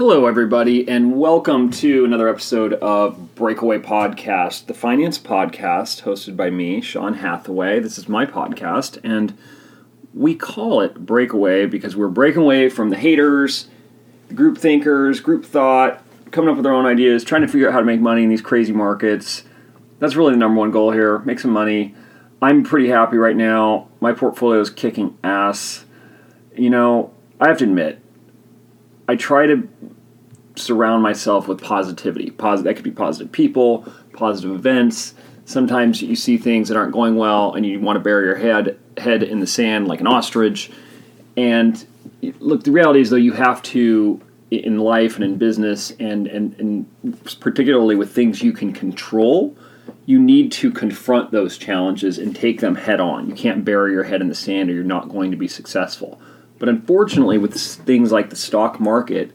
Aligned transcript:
Hello, 0.00 0.24
everybody, 0.24 0.88
and 0.88 1.18
welcome 1.18 1.70
to 1.72 2.06
another 2.06 2.26
episode 2.26 2.72
of 2.72 3.34
Breakaway 3.34 3.78
Podcast, 3.80 4.64
the 4.64 4.72
finance 4.72 5.18
podcast 5.18 6.04
hosted 6.04 6.38
by 6.38 6.48
me, 6.48 6.80
Sean 6.80 7.12
Hathaway. 7.12 7.80
This 7.80 7.98
is 7.98 8.08
my 8.08 8.24
podcast, 8.24 8.98
and 9.04 9.36
we 10.14 10.34
call 10.34 10.80
it 10.80 11.04
Breakaway 11.04 11.66
because 11.66 11.96
we're 11.96 12.08
breaking 12.08 12.40
away 12.40 12.70
from 12.70 12.88
the 12.88 12.96
haters, 12.96 13.68
the 14.28 14.34
group 14.34 14.56
thinkers, 14.56 15.20
group 15.20 15.44
thought, 15.44 16.02
coming 16.30 16.48
up 16.48 16.56
with 16.56 16.64
our 16.64 16.72
own 16.72 16.86
ideas, 16.86 17.22
trying 17.22 17.42
to 17.42 17.48
figure 17.48 17.68
out 17.68 17.74
how 17.74 17.80
to 17.80 17.84
make 17.84 18.00
money 18.00 18.22
in 18.22 18.30
these 18.30 18.40
crazy 18.40 18.72
markets. 18.72 19.44
That's 19.98 20.16
really 20.16 20.32
the 20.32 20.38
number 20.38 20.60
one 20.60 20.70
goal 20.70 20.92
here 20.92 21.18
make 21.18 21.40
some 21.40 21.50
money. 21.50 21.94
I'm 22.40 22.62
pretty 22.62 22.88
happy 22.88 23.18
right 23.18 23.36
now. 23.36 23.88
My 24.00 24.14
portfolio 24.14 24.62
is 24.62 24.70
kicking 24.70 25.18
ass. 25.22 25.84
You 26.56 26.70
know, 26.70 27.12
I 27.38 27.48
have 27.48 27.58
to 27.58 27.64
admit, 27.64 28.00
I 29.10 29.16
try 29.16 29.44
to 29.46 29.68
surround 30.54 31.02
myself 31.02 31.48
with 31.48 31.60
positivity. 31.60 32.30
Positive 32.30 32.64
that 32.64 32.74
could 32.74 32.84
be 32.84 32.92
positive 32.92 33.32
people, 33.32 33.92
positive 34.12 34.52
events. 34.52 35.14
Sometimes 35.46 36.00
you 36.00 36.14
see 36.14 36.38
things 36.38 36.68
that 36.68 36.76
aren't 36.76 36.92
going 36.92 37.16
well, 37.16 37.52
and 37.54 37.66
you 37.66 37.80
want 37.80 37.96
to 37.96 38.00
bury 38.00 38.26
your 38.26 38.36
head 38.36 38.78
head 38.98 39.24
in 39.24 39.40
the 39.40 39.48
sand 39.48 39.88
like 39.88 40.00
an 40.00 40.06
ostrich. 40.06 40.70
And 41.36 41.84
look, 42.38 42.62
the 42.62 42.70
reality 42.70 43.00
is 43.00 43.10
though 43.10 43.16
you 43.16 43.32
have 43.32 43.60
to 43.74 44.20
in 44.52 44.78
life 44.78 45.16
and 45.16 45.24
in 45.24 45.38
business, 45.38 45.90
and 45.98 46.28
and, 46.28 46.54
and 46.60 47.40
particularly 47.40 47.96
with 47.96 48.12
things 48.12 48.44
you 48.44 48.52
can 48.52 48.72
control. 48.72 49.56
You 50.06 50.20
need 50.20 50.52
to 50.52 50.70
confront 50.70 51.32
those 51.32 51.58
challenges 51.58 52.18
and 52.18 52.34
take 52.34 52.60
them 52.60 52.76
head 52.76 53.00
on. 53.00 53.28
You 53.28 53.34
can't 53.34 53.64
bury 53.64 53.90
your 53.90 54.04
head 54.04 54.20
in 54.20 54.28
the 54.28 54.36
sand, 54.36 54.70
or 54.70 54.72
you're 54.72 54.84
not 54.84 55.08
going 55.08 55.32
to 55.32 55.36
be 55.36 55.48
successful. 55.48 56.20
But 56.60 56.68
unfortunately, 56.68 57.38
with 57.38 57.58
things 57.58 58.12
like 58.12 58.30
the 58.30 58.36
stock 58.36 58.78
market, 58.78 59.32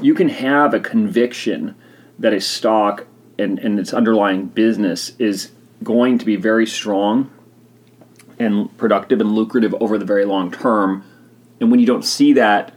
you 0.00 0.14
can 0.14 0.28
have 0.28 0.74
a 0.74 0.78
conviction 0.78 1.74
that 2.18 2.32
a 2.32 2.40
stock 2.40 3.06
and, 3.38 3.58
and 3.58 3.80
its 3.80 3.92
underlying 3.92 4.46
business 4.46 5.12
is 5.18 5.50
going 5.82 6.18
to 6.18 6.26
be 6.26 6.36
very 6.36 6.66
strong 6.66 7.30
and 8.38 8.76
productive 8.76 9.20
and 9.20 9.32
lucrative 9.32 9.74
over 9.80 9.98
the 9.98 10.04
very 10.04 10.24
long 10.24 10.50
term. 10.50 11.04
And 11.58 11.70
when 11.70 11.80
you 11.80 11.86
don't 11.86 12.04
see 12.04 12.34
that 12.34 12.74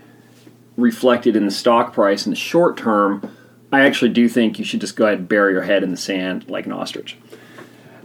reflected 0.77 1.35
in 1.35 1.45
the 1.45 1.51
stock 1.51 1.93
price 1.93 2.25
in 2.25 2.31
the 2.31 2.35
short 2.35 2.77
term, 2.77 3.35
I 3.73 3.81
actually 3.81 4.09
do 4.09 4.29
think 4.29 4.57
you 4.57 4.65
should 4.65 4.81
just 4.81 4.95
go 4.95 5.05
ahead 5.05 5.19
and 5.19 5.27
bury 5.27 5.51
your 5.51 5.63
head 5.63 5.83
in 5.83 5.91
the 5.91 5.97
sand 5.97 6.49
like 6.49 6.65
an 6.65 6.71
ostrich. 6.71 7.17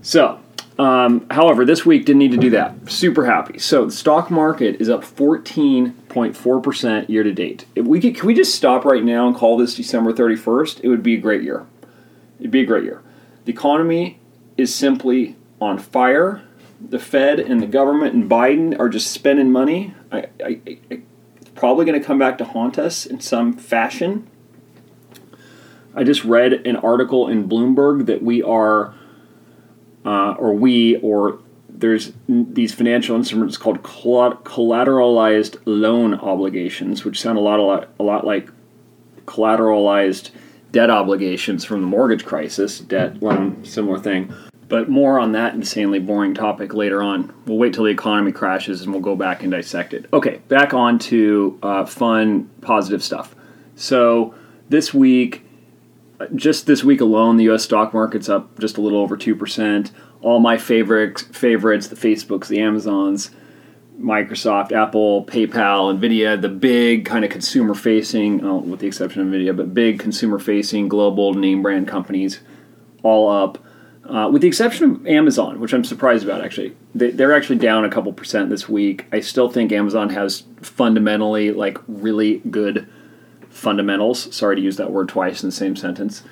So, 0.03 0.41
um, 0.79 1.27
however, 1.31 1.65
this 1.65 1.87
week 1.87 2.05
didn't 2.05 2.19
need 2.19 2.33
to 2.33 2.37
do 2.37 2.51
that. 2.51 2.91
Super 2.91 3.25
happy. 3.25 3.59
So 3.59 3.87
the 3.87 3.93
stock 3.93 4.31
market 4.31 4.81
is 4.81 4.91
up 4.91 5.03
14.4% 5.03 7.09
year 7.09 7.23
to 7.23 7.33
date. 7.33 7.65
If 7.75 7.87
we 7.87 8.01
could, 8.01 8.17
can 8.17 8.27
we 8.27 8.35
just 8.35 8.55
stop 8.55 8.85
right 8.85 9.03
now 9.03 9.27
and 9.27 9.35
call 9.35 9.57
this 9.57 9.75
December 9.75 10.13
31st? 10.13 10.81
It 10.83 10.89
would 10.89 11.03
be 11.03 11.15
a 11.15 11.19
great 11.19 11.43
year. 11.43 11.67
It'd 12.39 12.51
be 12.51 12.61
a 12.61 12.67
great 12.67 12.85
year. 12.85 13.03
The 13.47 13.53
economy 13.53 14.21
is 14.59 14.75
simply 14.75 15.37
on 15.61 15.79
fire. 15.79 16.43
The 16.79 16.99
Fed 16.99 17.41
and 17.41 17.63
the 17.63 17.67
government 17.67 18.15
and 18.15 18.31
Biden 18.31 18.79
are 18.79 18.91
just 18.91 19.11
spending 19.11 19.51
money. 19.51 19.95
I, 20.13 20.27
I, 20.45 20.61
I, 20.67 20.79
it's 21.41 21.49
probably 21.55 21.87
going 21.87 21.99
to 21.99 22.07
come 22.07 22.19
back 22.19 22.37
to 22.39 22.45
haunt 22.45 22.79
us 22.79 23.07
in 23.07 23.21
some 23.21 23.55
fashion. 23.55 24.29
I 25.95 26.05
just 26.05 26.25
read 26.25 26.53
an 26.53 26.77
article 26.77 27.29
in 27.29 27.49
Bloomberg 27.49 28.05
that 28.05 28.23
we 28.23 28.43
are 28.43 28.93
uh, 30.07 30.35
or 30.39 30.55
we, 30.55 30.97
or 30.99 31.39
there's 31.69 32.13
these 32.29 32.73
financial 32.73 33.17
instruments 33.17 33.57
called 33.57 33.83
collateralized 33.83 35.61
loan 35.67 36.15
obligations, 36.15 37.05
which 37.05 37.21
sound 37.21 37.37
a 37.37 37.41
lot, 37.41 37.59
a 37.59 37.63
lot, 37.63 37.89
a 37.99 38.03
lot 38.03 38.27
like 38.27 38.49
collateralized 39.27 40.31
debt 40.73 40.91
obligations 40.91 41.65
from 41.65 41.81
the 41.81 41.87
mortgage 41.87 42.25
crisis, 42.25 42.81
debt 42.81 43.23
loan, 43.23 43.65
similar 43.65 43.99
thing. 43.99 44.33
But 44.69 44.89
more 44.89 45.19
on 45.21 45.33
that 45.33 45.55
insanely 45.55 46.01
boring 46.01 46.35
topic 46.35 46.75
later 46.75 47.03
on. 47.03 47.33
We'll 47.47 47.59
wait 47.59 47.73
till 47.73 47.85
the 47.85 47.91
economy 47.91 48.33
crashes 48.33 48.83
and 48.83 48.93
we'll 48.93 49.03
go 49.03 49.15
back 49.15 49.43
and 49.43 49.53
dissect 49.53 49.95
it. 49.95 50.07
Okay, 50.13 50.41
back 50.49 50.75
on 50.75 50.99
to 51.01 51.59
uh, 51.63 51.85
fun, 51.85 52.51
positive 52.63 53.03
stuff. 53.03 53.35
So 53.77 54.35
this 54.69 54.93
week, 54.93 55.46
just 56.35 56.67
this 56.67 56.83
week 56.83 57.01
alone, 57.01 57.37
the 57.37 57.45
U.S. 57.45 57.65
stock 57.65 57.93
market's 57.93 58.29
up 58.29 58.59
just 58.59 58.79
a 58.79 58.81
little 58.81 58.99
over 58.99 59.17
two 59.17 59.35
percent. 59.35 59.93
All 60.23 60.41
my 60.41 60.57
favorite 60.57 61.21
favorites, 61.21 61.89
the 61.89 61.97
Facebooks, 61.97 62.49
the 62.49 62.61
Amazons, 62.61 63.31
Microsoft, 64.01 64.73
Apple, 64.73 65.25
PayPal, 65.27 65.97
Nvidia, 65.97 66.41
the 66.41 66.49
big 66.49 67.05
kind 67.05 67.25
of 67.25 67.31
consumer-facing, 67.31 68.69
with 68.69 68.81
the 68.81 68.87
exception 68.87 69.23
of 69.23 69.29
Nvidia, 69.29 69.57
but 69.57 69.73
big 69.75 69.99
consumer-facing 69.99 70.89
global 70.89 71.35
name 71.35 71.63
brand 71.63 71.89
companies, 71.89 72.41
all 73.03 73.29
up. 73.29 73.59
Uh, 74.05 74.29
with 74.31 74.41
the 74.41 74.49
exception 74.49 74.91
of 74.91 75.07
Amazon, 75.07 75.59
which 75.59 75.73
I'm 75.73 75.83
surprised 75.83 76.25
about 76.25 76.41
actually. 76.41 76.77
They, 76.95 77.11
they're 77.11 77.33
actually 77.33 77.59
down 77.59 77.85
a 77.85 77.91
couple 77.91 78.13
percent 78.13 78.51
this 78.51 78.69
week. 78.69 79.05
I 79.11 79.19
still 79.19 79.49
think 79.51 79.73
Amazon 79.73 80.11
has 80.11 80.45
fundamentally 80.63 81.51
like 81.51 81.79
really 81.89 82.39
good 82.49 82.89
fundamentals. 83.57 84.35
Sorry 84.35 84.57
to 84.57 84.63
use 84.63 84.77
that 84.77 84.93
word 84.93 85.09
twice 85.09 85.43
in 85.43 85.49
the 85.49 85.55
same 85.55 85.77
sentence. 85.77 86.23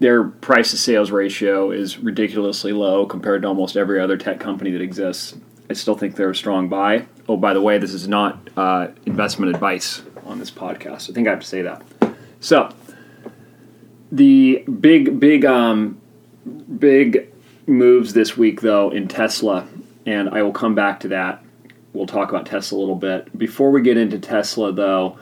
Their 0.00 0.24
price 0.24 0.70
to 0.72 0.76
sales 0.76 1.10
ratio 1.10 1.70
is 1.70 1.98
ridiculously 1.98 2.72
low 2.72 3.06
compared 3.06 3.42
to 3.42 3.48
almost 3.48 3.76
every 3.76 4.00
other 4.00 4.16
tech 4.16 4.38
company 4.38 4.70
that 4.72 4.80
exists. 4.80 5.36
I 5.70 5.74
still 5.74 5.96
think 5.96 6.16
they're 6.16 6.30
a 6.30 6.36
strong 6.36 6.68
buy. 6.68 7.06
Oh, 7.28 7.36
by 7.36 7.52
the 7.52 7.60
way, 7.60 7.78
this 7.78 7.92
is 7.92 8.08
not 8.08 8.48
uh, 8.56 8.88
investment 9.06 9.54
advice 9.54 10.02
on 10.24 10.38
this 10.38 10.50
podcast. 10.50 11.10
I 11.10 11.14
think 11.14 11.26
I 11.26 11.30
have 11.30 11.40
to 11.40 11.46
say 11.46 11.62
that. 11.62 11.82
So, 12.40 12.72
the 14.10 14.64
big, 14.80 15.20
big, 15.20 15.44
um, 15.44 16.00
big 16.78 17.30
moves 17.66 18.12
this 18.12 18.36
week, 18.36 18.60
though, 18.60 18.90
in 18.90 19.08
Tesla, 19.08 19.68
and 20.06 20.30
I 20.30 20.42
will 20.42 20.52
come 20.52 20.74
back 20.74 21.00
to 21.00 21.08
that. 21.08 21.44
We'll 21.92 22.06
talk 22.06 22.30
about 22.30 22.46
Tesla 22.46 22.78
a 22.78 22.80
little 22.80 22.94
bit. 22.94 23.36
Before 23.36 23.70
we 23.70 23.82
get 23.82 23.96
into 23.96 24.18
Tesla, 24.18 24.72
though, 24.72 25.18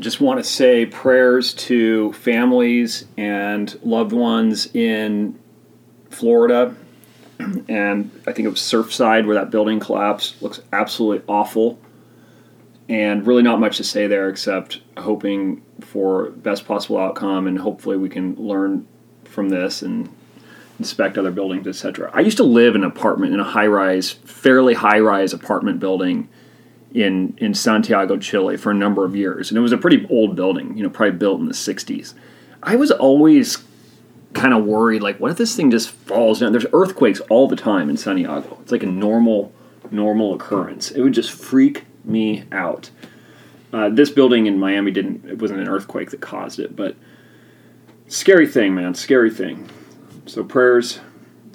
I 0.00 0.02
just 0.02 0.18
want 0.18 0.40
to 0.40 0.44
say 0.44 0.86
prayers 0.86 1.52
to 1.52 2.14
families 2.14 3.04
and 3.18 3.78
loved 3.82 4.12
ones 4.12 4.74
in 4.74 5.38
Florida. 6.08 6.74
And 7.68 8.10
I 8.26 8.32
think 8.32 8.46
it 8.46 8.48
was 8.48 8.60
Surfside 8.60 9.26
where 9.26 9.34
that 9.34 9.50
building 9.50 9.78
collapsed. 9.78 10.40
Looks 10.40 10.62
absolutely 10.72 11.22
awful. 11.28 11.78
And 12.88 13.26
really 13.26 13.42
not 13.42 13.60
much 13.60 13.76
to 13.76 13.84
say 13.84 14.06
there 14.06 14.30
except 14.30 14.80
hoping 14.96 15.62
for 15.82 16.30
best 16.30 16.64
possible 16.64 16.96
outcome 16.96 17.46
and 17.46 17.58
hopefully 17.58 17.98
we 17.98 18.08
can 18.08 18.36
learn 18.36 18.88
from 19.24 19.50
this 19.50 19.82
and 19.82 20.08
inspect 20.78 21.18
other 21.18 21.30
buildings, 21.30 21.66
etc. 21.66 22.10
I 22.14 22.20
used 22.20 22.38
to 22.38 22.44
live 22.44 22.74
in 22.74 22.84
an 22.84 22.90
apartment 22.90 23.34
in 23.34 23.40
a 23.40 23.44
high 23.44 23.66
rise, 23.66 24.12
fairly 24.12 24.72
high 24.72 25.00
rise 25.00 25.34
apartment 25.34 25.78
building 25.78 26.30
in 26.92 27.34
in 27.38 27.54
Santiago, 27.54 28.16
Chile, 28.16 28.56
for 28.56 28.70
a 28.70 28.74
number 28.74 29.04
of 29.04 29.14
years, 29.14 29.50
and 29.50 29.58
it 29.58 29.60
was 29.60 29.72
a 29.72 29.78
pretty 29.78 30.06
old 30.10 30.36
building. 30.36 30.76
You 30.76 30.82
know, 30.82 30.90
probably 30.90 31.18
built 31.18 31.40
in 31.40 31.46
the 31.46 31.54
'60s. 31.54 32.14
I 32.62 32.76
was 32.76 32.90
always 32.90 33.58
kind 34.32 34.54
of 34.54 34.64
worried, 34.64 35.02
like, 35.02 35.18
what 35.18 35.30
if 35.30 35.38
this 35.38 35.56
thing 35.56 35.70
just 35.70 35.90
falls 35.90 36.40
down? 36.40 36.52
There's 36.52 36.66
earthquakes 36.72 37.20
all 37.30 37.48
the 37.48 37.56
time 37.56 37.90
in 37.90 37.96
Santiago. 37.96 38.58
It's 38.62 38.72
like 38.72 38.82
a 38.82 38.86
normal 38.86 39.52
normal 39.90 40.34
occurrence. 40.34 40.90
It 40.90 41.02
would 41.02 41.14
just 41.14 41.32
freak 41.32 41.84
me 42.04 42.44
out. 42.52 42.90
Uh, 43.72 43.88
this 43.88 44.10
building 44.10 44.46
in 44.46 44.58
Miami 44.58 44.90
didn't. 44.90 45.24
It 45.28 45.40
wasn't 45.40 45.60
an 45.60 45.68
earthquake 45.68 46.10
that 46.10 46.20
caused 46.20 46.58
it, 46.58 46.74
but 46.74 46.96
scary 48.08 48.46
thing, 48.46 48.74
man. 48.74 48.94
Scary 48.94 49.30
thing. 49.30 49.68
So 50.26 50.44
prayers, 50.44 51.00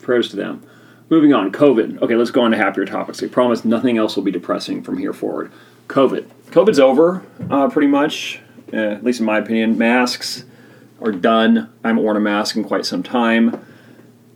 prayers 0.02 0.30
to 0.30 0.36
them. 0.36 0.66
Moving 1.08 1.34
on, 1.34 1.52
COVID. 1.52 2.02
Okay, 2.02 2.16
let's 2.16 2.32
go 2.32 2.42
on 2.42 2.52
to 2.52 2.58
happier 2.58 2.86
topics. 2.86 3.22
I 3.22 3.28
promise 3.28 3.64
nothing 3.64 3.98
else 3.98 4.16
will 4.16 4.24
be 4.24 4.32
depressing 4.32 4.82
from 4.82 4.98
here 4.98 5.14
forward. 5.14 5.52
COVID. 5.88 6.26
COVID's 6.50 6.80
over, 6.80 7.24
uh, 7.50 7.70
pretty 7.70 7.88
much, 7.88 8.40
uh, 8.74 8.78
at 8.78 9.04
least 9.04 9.20
in 9.20 9.26
my 9.26 9.38
opinion. 9.38 9.78
Masks 9.78 10.46
are 11.00 11.12
done. 11.12 11.70
I 11.84 11.90
haven't 11.90 12.02
worn 12.02 12.18
a 12.18 12.22
mask 12.22 12.56
in 12.56 12.64
quite 12.64 12.88
some 12.88 13.04
time. 13.04 13.64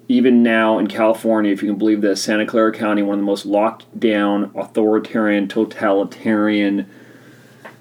Even 0.07 0.44
now 0.44 0.77
in 0.77 0.88
California, 0.88 1.51
if 1.51 1.63
you 1.63 1.69
can 1.69 1.80
believe 1.80 2.01
this, 2.01 2.21
Santa 2.21 2.45
Clara 2.45 2.71
County, 2.71 3.01
one 3.01 3.16
of 3.16 3.19
the 3.19 3.25
most 3.25 3.48
locked 3.48 4.00
down, 4.00 4.51
authoritarian, 4.56 5.48
totalitarian, 5.48 6.88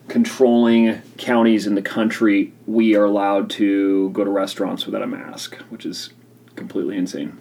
controlling 0.08 1.02
counties 1.18 1.66
in 1.66 1.74
the 1.74 1.82
country, 1.82 2.54
we 2.66 2.94
are 2.94 3.04
allowed 3.04 3.50
to 3.50 4.08
go 4.10 4.24
to 4.24 4.30
restaurants 4.30 4.86
without 4.86 5.02
a 5.02 5.06
mask, 5.06 5.56
which 5.68 5.84
is 5.84 6.10
completely 6.56 6.96
insane. 6.96 7.38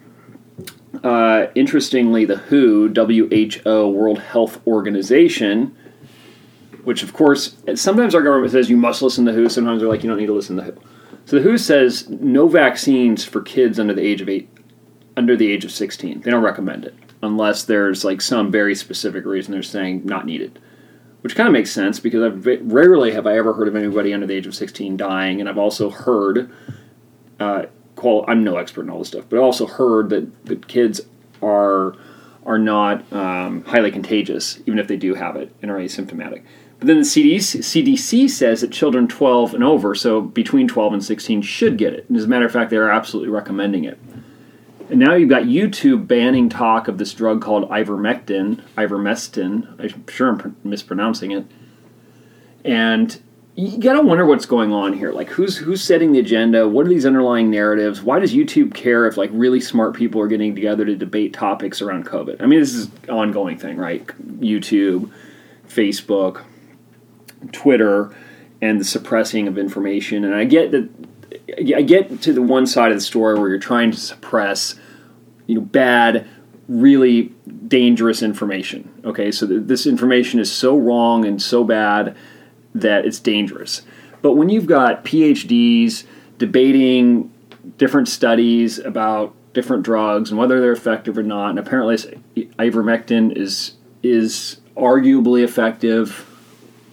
Uh, 1.02 1.46
interestingly, 1.54 2.24
the 2.24 2.36
WHO, 2.36 2.88
WHO, 2.94 3.88
World 3.88 4.18
Health 4.18 4.66
Organization, 4.66 5.76
which 6.84 7.02
of 7.02 7.12
course, 7.12 7.56
sometimes 7.74 8.14
our 8.14 8.22
government 8.22 8.52
says 8.52 8.70
you 8.70 8.76
must 8.76 9.02
listen 9.02 9.24
to 9.26 9.32
WHO, 9.32 9.48
sometimes 9.48 9.80
they're 9.80 9.88
like, 9.88 10.02
you 10.02 10.08
don't 10.08 10.18
need 10.18 10.26
to 10.26 10.32
listen 10.32 10.56
to 10.56 10.62
WHO. 10.62 10.80
So 11.26 11.38
the 11.38 11.42
WHO 11.42 11.58
says 11.58 12.08
no 12.08 12.48
vaccines 12.48 13.24
for 13.24 13.42
kids 13.42 13.78
under 13.78 13.92
the 13.92 14.02
age 14.02 14.22
of 14.22 14.28
eight, 14.28 14.48
under 15.16 15.36
the 15.36 15.52
age 15.52 15.64
of 15.64 15.70
16. 15.70 16.22
They 16.22 16.30
don't 16.30 16.42
recommend 16.42 16.86
it 16.86 16.94
unless 17.22 17.64
there's 17.64 18.04
like 18.04 18.20
some 18.20 18.50
very 18.50 18.74
specific 18.74 19.24
reason 19.24 19.52
they're 19.52 19.62
saying 19.62 20.02
not 20.04 20.26
needed. 20.26 20.58
Which 21.20 21.34
kind 21.34 21.48
of 21.48 21.52
makes 21.52 21.70
sense 21.70 21.98
because 21.98 22.22
I've 22.22 22.46
rarely 22.72 23.12
have 23.12 23.26
I 23.26 23.36
ever 23.36 23.52
heard 23.52 23.68
of 23.68 23.74
anybody 23.74 24.14
under 24.14 24.26
the 24.26 24.34
age 24.34 24.46
of 24.46 24.54
16 24.54 24.96
dying, 24.96 25.40
and 25.40 25.48
I've 25.48 25.58
also 25.58 25.90
heard, 25.90 26.50
uh, 27.40 27.64
qual- 27.98 28.24
I'm 28.28 28.44
no 28.44 28.56
expert 28.56 28.82
in 28.82 28.90
all 28.90 29.00
this 29.00 29.08
stuff, 29.08 29.24
but 29.28 29.38
I 29.38 29.40
also 29.40 29.66
heard 29.66 30.10
that 30.10 30.46
that 30.46 30.68
kids 30.68 31.00
are 31.42 31.94
are 32.46 32.58
not 32.58 33.12
um, 33.12 33.62
highly 33.64 33.90
contagious, 33.90 34.58
even 34.64 34.78
if 34.78 34.88
they 34.88 34.96
do 34.96 35.14
have 35.14 35.36
it 35.36 35.54
and 35.60 35.70
are 35.70 35.78
asymptomatic. 35.78 36.42
But 36.78 36.86
then 36.86 36.96
the 36.96 37.02
CDC, 37.02 37.58
CDC 37.60 38.30
says 38.30 38.62
that 38.62 38.70
children 38.70 39.06
12 39.06 39.52
and 39.52 39.64
over, 39.64 39.94
so 39.94 40.22
between 40.22 40.66
12 40.66 40.92
and 40.94 41.04
16, 41.04 41.42
should 41.42 41.76
get 41.76 41.92
it. 41.92 42.08
And 42.08 42.16
as 42.16 42.24
a 42.24 42.28
matter 42.28 42.46
of 42.46 42.52
fact, 42.52 42.70
they're 42.70 42.90
absolutely 42.90 43.30
recommending 43.30 43.84
it. 43.84 43.98
And 44.88 44.98
now 44.98 45.14
you've 45.14 45.28
got 45.28 45.42
YouTube 45.42 46.06
banning 46.06 46.48
talk 46.48 46.88
of 46.88 46.96
this 46.96 47.12
drug 47.12 47.42
called 47.42 47.68
ivermectin, 47.68 48.62
ivermectin. 48.76 49.78
I'm 49.78 50.06
sure 50.06 50.28
I'm 50.28 50.56
mispronouncing 50.64 51.32
it. 51.32 51.44
And 52.64 53.20
you 53.58 53.76
gotta 53.78 54.02
wonder 54.02 54.24
what's 54.24 54.46
going 54.46 54.72
on 54.72 54.92
here. 54.92 55.10
Like, 55.10 55.28
who's 55.30 55.56
who's 55.56 55.82
setting 55.82 56.12
the 56.12 56.20
agenda? 56.20 56.68
What 56.68 56.86
are 56.86 56.88
these 56.88 57.04
underlying 57.04 57.50
narratives? 57.50 58.00
Why 58.00 58.20
does 58.20 58.32
YouTube 58.32 58.72
care 58.72 59.04
if 59.08 59.16
like 59.16 59.30
really 59.32 59.60
smart 59.60 59.96
people 59.96 60.20
are 60.20 60.28
getting 60.28 60.54
together 60.54 60.84
to 60.84 60.94
debate 60.94 61.32
topics 61.32 61.82
around 61.82 62.06
COVID? 62.06 62.40
I 62.40 62.46
mean, 62.46 62.60
this 62.60 62.72
is 62.72 62.86
an 62.86 63.10
ongoing 63.10 63.58
thing, 63.58 63.76
right? 63.76 64.06
YouTube, 64.38 65.10
Facebook, 65.68 66.44
Twitter, 67.50 68.14
and 68.62 68.78
the 68.78 68.84
suppressing 68.84 69.48
of 69.48 69.58
information. 69.58 70.22
And 70.22 70.36
I 70.36 70.44
get 70.44 70.70
that. 70.70 70.88
I 71.58 71.82
get 71.82 72.22
to 72.22 72.32
the 72.32 72.42
one 72.42 72.64
side 72.64 72.92
of 72.92 72.96
the 72.96 73.02
story 73.02 73.36
where 73.36 73.48
you're 73.48 73.58
trying 73.58 73.90
to 73.90 73.98
suppress, 73.98 74.76
you 75.48 75.56
know, 75.56 75.62
bad, 75.62 76.28
really 76.68 77.34
dangerous 77.66 78.22
information. 78.22 78.88
Okay, 79.04 79.32
so 79.32 79.48
th- 79.48 79.62
this 79.64 79.84
information 79.84 80.38
is 80.38 80.52
so 80.52 80.78
wrong 80.78 81.24
and 81.24 81.42
so 81.42 81.64
bad 81.64 82.16
that 82.80 83.06
it's 83.06 83.20
dangerous. 83.20 83.82
But 84.22 84.32
when 84.34 84.48
you've 84.48 84.66
got 84.66 85.04
PhDs 85.04 86.04
debating 86.38 87.32
different 87.76 88.08
studies 88.08 88.78
about 88.78 89.34
different 89.52 89.82
drugs 89.82 90.30
and 90.30 90.38
whether 90.38 90.60
they're 90.60 90.72
effective 90.72 91.18
or 91.18 91.22
not, 91.22 91.50
and 91.50 91.58
apparently 91.58 91.96
ivermectin 92.58 93.36
is 93.36 93.74
is 94.02 94.60
arguably 94.76 95.42
effective 95.42 96.24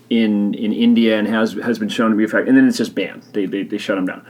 in 0.09 0.53
in 0.53 0.73
India 0.73 1.17
and 1.17 1.27
has 1.27 1.53
has 1.53 1.79
been 1.79 1.89
shown 1.89 2.11
to 2.11 2.17
be 2.17 2.23
effective, 2.23 2.49
and 2.49 2.57
then 2.57 2.67
it's 2.67 2.77
just 2.77 2.95
banned. 2.95 3.23
They 3.33 3.45
they, 3.45 3.63
they 3.63 3.77
shut 3.77 3.95
them 3.95 4.05
down. 4.05 4.25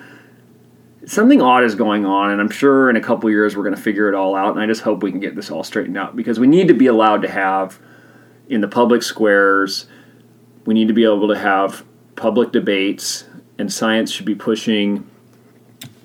Something 1.05 1.41
odd 1.41 1.63
is 1.63 1.75
going 1.75 2.05
on, 2.05 2.31
and 2.31 2.41
I'm 2.41 2.49
sure 2.49 2.89
in 2.89 2.95
a 2.95 3.01
couple 3.01 3.29
years 3.29 3.55
we're 3.55 3.63
going 3.63 3.75
to 3.75 3.81
figure 3.81 4.09
it 4.09 4.15
all 4.15 4.35
out. 4.35 4.53
And 4.53 4.59
I 4.59 4.65
just 4.65 4.81
hope 4.81 5.03
we 5.03 5.11
can 5.11 5.19
get 5.19 5.35
this 5.35 5.51
all 5.51 5.63
straightened 5.63 5.97
out 5.97 6.15
because 6.15 6.39
we 6.39 6.47
need 6.47 6.67
to 6.67 6.73
be 6.73 6.87
allowed 6.87 7.21
to 7.21 7.29
have 7.29 7.79
in 8.49 8.61
the 8.61 8.67
public 8.67 9.03
squares 9.03 9.85
we 10.65 10.73
need 10.73 10.87
to 10.87 10.93
be 10.93 11.03
able 11.03 11.27
to 11.27 11.37
have 11.37 11.85
public 12.15 12.51
debates, 12.51 13.25
and 13.57 13.71
science 13.71 14.11
should 14.11 14.25
be 14.25 14.35
pushing 14.35 15.09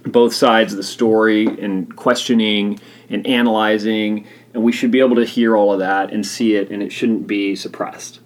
both 0.04 0.32
sides 0.34 0.72
of 0.72 0.76
the 0.76 0.82
story 0.82 1.46
and 1.46 1.94
questioning 1.96 2.78
and 3.08 3.26
analyzing, 3.26 4.26
and 4.54 4.62
we 4.62 4.72
should 4.72 4.90
be 4.90 5.00
able 5.00 5.16
to 5.16 5.24
hear 5.24 5.56
all 5.56 5.72
of 5.72 5.78
that 5.78 6.12
and 6.12 6.26
see 6.26 6.54
it, 6.54 6.70
and 6.70 6.82
it 6.82 6.90
shouldn't 6.90 7.26
be 7.26 7.54
suppressed. 7.54 8.20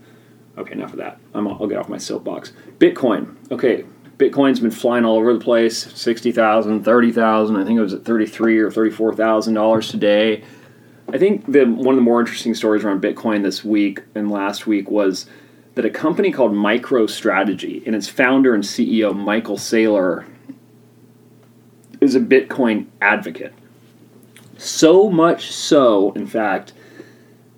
Okay, 0.56 0.72
enough 0.72 0.92
of 0.92 0.98
that. 0.98 1.19
i 1.34 1.40
will 1.40 1.66
get 1.66 1.78
off 1.78 1.88
my 1.88 1.98
soapbox. 1.98 2.52
Bitcoin. 2.78 3.34
Okay, 3.50 3.84
Bitcoin's 4.19 4.60
been 4.60 4.70
flying 4.70 5.04
all 5.04 5.16
over 5.16 5.32
the 5.32 5.40
place 5.40 5.92
60,000, 5.94 6.84
30,000. 6.84 7.56
I 7.56 7.64
think 7.64 7.78
it 7.78 7.82
was 7.82 7.94
at 7.94 8.04
33 8.04 8.58
or 8.58 8.70
$34,000 8.70 9.90
today. 9.90 10.44
I 11.12 11.19
think 11.19 11.50
the 11.50 11.64
one 11.64 11.94
of 11.94 11.96
the 11.96 12.02
more 12.02 12.20
interesting 12.20 12.54
stories 12.54 12.84
around 12.84 13.02
Bitcoin 13.02 13.42
this 13.42 13.64
week 13.64 14.02
and 14.14 14.31
last 14.31 14.66
week 14.66 14.90
was 14.90 15.26
that 15.75 15.85
a 15.85 15.91
company 15.91 16.31
called 16.31 16.53
MicroStrategy 16.53 17.85
and 17.87 17.97
its 17.97 18.09
founder 18.09 18.55
and 18.55 18.62
CEO 18.62 19.15
Michael 19.15 19.56
Saylor 19.56 20.25
is 22.00 22.15
a 22.15 22.21
Bitcoin 22.21 22.87
advocate. 23.00 23.53
So 24.56 25.11
much 25.11 25.53
so, 25.53 26.12
in 26.12 26.26
fact, 26.26 26.73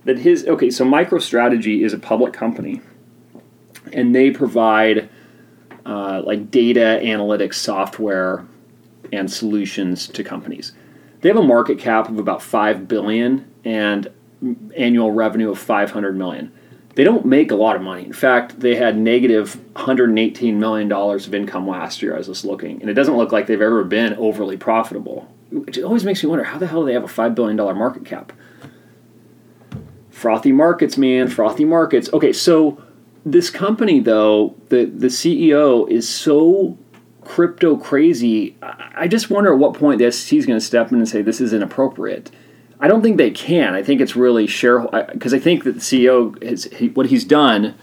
that 0.04 0.18
his 0.18 0.46
okay, 0.46 0.70
so 0.70 0.84
MicroStrategy 0.84 1.84
is 1.84 1.92
a 1.92 1.98
public 1.98 2.32
company, 2.32 2.80
and 3.92 4.14
they 4.14 4.30
provide 4.30 5.10
uh, 5.84 6.22
like 6.24 6.50
data 6.50 7.00
analytics 7.02 7.54
software 7.54 8.46
and 9.12 9.30
solutions 9.30 10.06
to 10.08 10.24
companies. 10.24 10.72
They 11.20 11.28
have 11.28 11.38
a 11.38 11.42
market 11.42 11.78
cap 11.78 12.08
of 12.08 12.18
about 12.18 12.40
five 12.40 12.88
billion 12.88 13.50
and 13.64 14.10
annual 14.76 15.10
revenue 15.10 15.50
of 15.50 15.58
five 15.58 15.90
hundred 15.90 16.16
million 16.16 16.52
they 16.96 17.04
don't 17.04 17.26
make 17.26 17.50
a 17.50 17.54
lot 17.54 17.76
of 17.76 17.82
money. 17.82 18.04
In 18.04 18.14
fact, 18.14 18.58
they 18.58 18.74
had 18.74 18.96
negative 18.96 19.58
$118 19.74 20.54
million 20.54 20.90
of 20.90 21.34
income 21.34 21.68
last 21.68 22.00
year. 22.00 22.14
I 22.14 22.18
was 22.18 22.26
just 22.26 22.44
looking, 22.46 22.80
and 22.80 22.88
it 22.88 22.94
doesn't 22.94 23.18
look 23.18 23.32
like 23.32 23.46
they've 23.46 23.60
ever 23.60 23.84
been 23.84 24.14
overly 24.14 24.56
profitable. 24.56 25.28
It 25.52 25.78
always 25.84 26.04
makes 26.04 26.24
me 26.24 26.30
wonder 26.30 26.44
how 26.44 26.56
the 26.56 26.66
hell 26.66 26.84
they 26.84 26.94
have 26.94 27.04
a 27.04 27.06
$5 27.06 27.34
billion 27.34 27.56
market 27.56 28.06
cap? 28.06 28.32
Frothy 30.08 30.52
markets, 30.52 30.96
man, 30.96 31.28
frothy 31.28 31.66
markets. 31.66 32.08
Okay, 32.14 32.32
so 32.32 32.82
this 33.26 33.50
company, 33.50 34.00
though, 34.00 34.54
the, 34.70 34.86
the 34.86 35.08
CEO 35.08 35.86
is 35.90 36.08
so 36.08 36.78
crypto 37.20 37.76
crazy. 37.76 38.56
I 38.62 39.06
just 39.06 39.28
wonder 39.28 39.52
at 39.52 39.58
what 39.58 39.74
point 39.74 39.98
the 39.98 40.10
SEC 40.10 40.38
is 40.38 40.46
going 40.46 40.58
to 40.58 40.64
step 40.64 40.90
in 40.92 40.96
and 40.96 41.06
say 41.06 41.20
this 41.20 41.42
is 41.42 41.52
inappropriate 41.52 42.30
I 42.78 42.88
don't 42.88 43.02
think 43.02 43.16
they 43.16 43.30
can. 43.30 43.74
I 43.74 43.82
think 43.82 44.00
it's 44.00 44.16
really 44.16 44.46
share 44.46 44.80
because 45.12 45.32
I 45.32 45.38
think 45.38 45.64
that 45.64 45.72
the 45.72 45.80
CEO 45.80 46.40
is 46.42 46.64
he, 46.64 46.88
what 46.88 47.06
he's 47.06 47.24
done. 47.24 47.74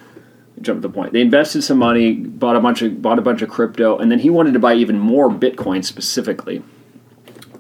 Jump 0.62 0.82
to 0.82 0.88
the 0.88 0.94
point. 0.94 1.14
They 1.14 1.22
invested 1.22 1.64
some 1.64 1.80
money, 1.80 2.14
bought 2.14 2.56
a 2.56 2.60
bunch 2.60 2.84
of 2.84 3.02
bought 3.02 3.18
a 3.18 3.24
bunch 3.24 3.42
of 3.42 3.50
crypto, 3.50 3.98
and 3.98 4.12
then 4.12 4.20
he 4.20 4.30
wanted 4.30 4.54
to 4.54 4.60
buy 4.60 4.76
even 4.76 5.00
more 5.00 5.30
Bitcoin 5.30 5.84
specifically. 5.84 6.64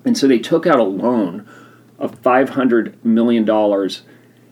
And 0.05 0.17
so 0.17 0.27
they 0.27 0.37
took 0.37 0.67
out 0.67 0.79
a 0.79 0.83
loan 0.83 1.47
of 1.97 2.19
five 2.19 2.49
hundred 2.49 3.03
million 3.03 3.45
dollars 3.45 4.03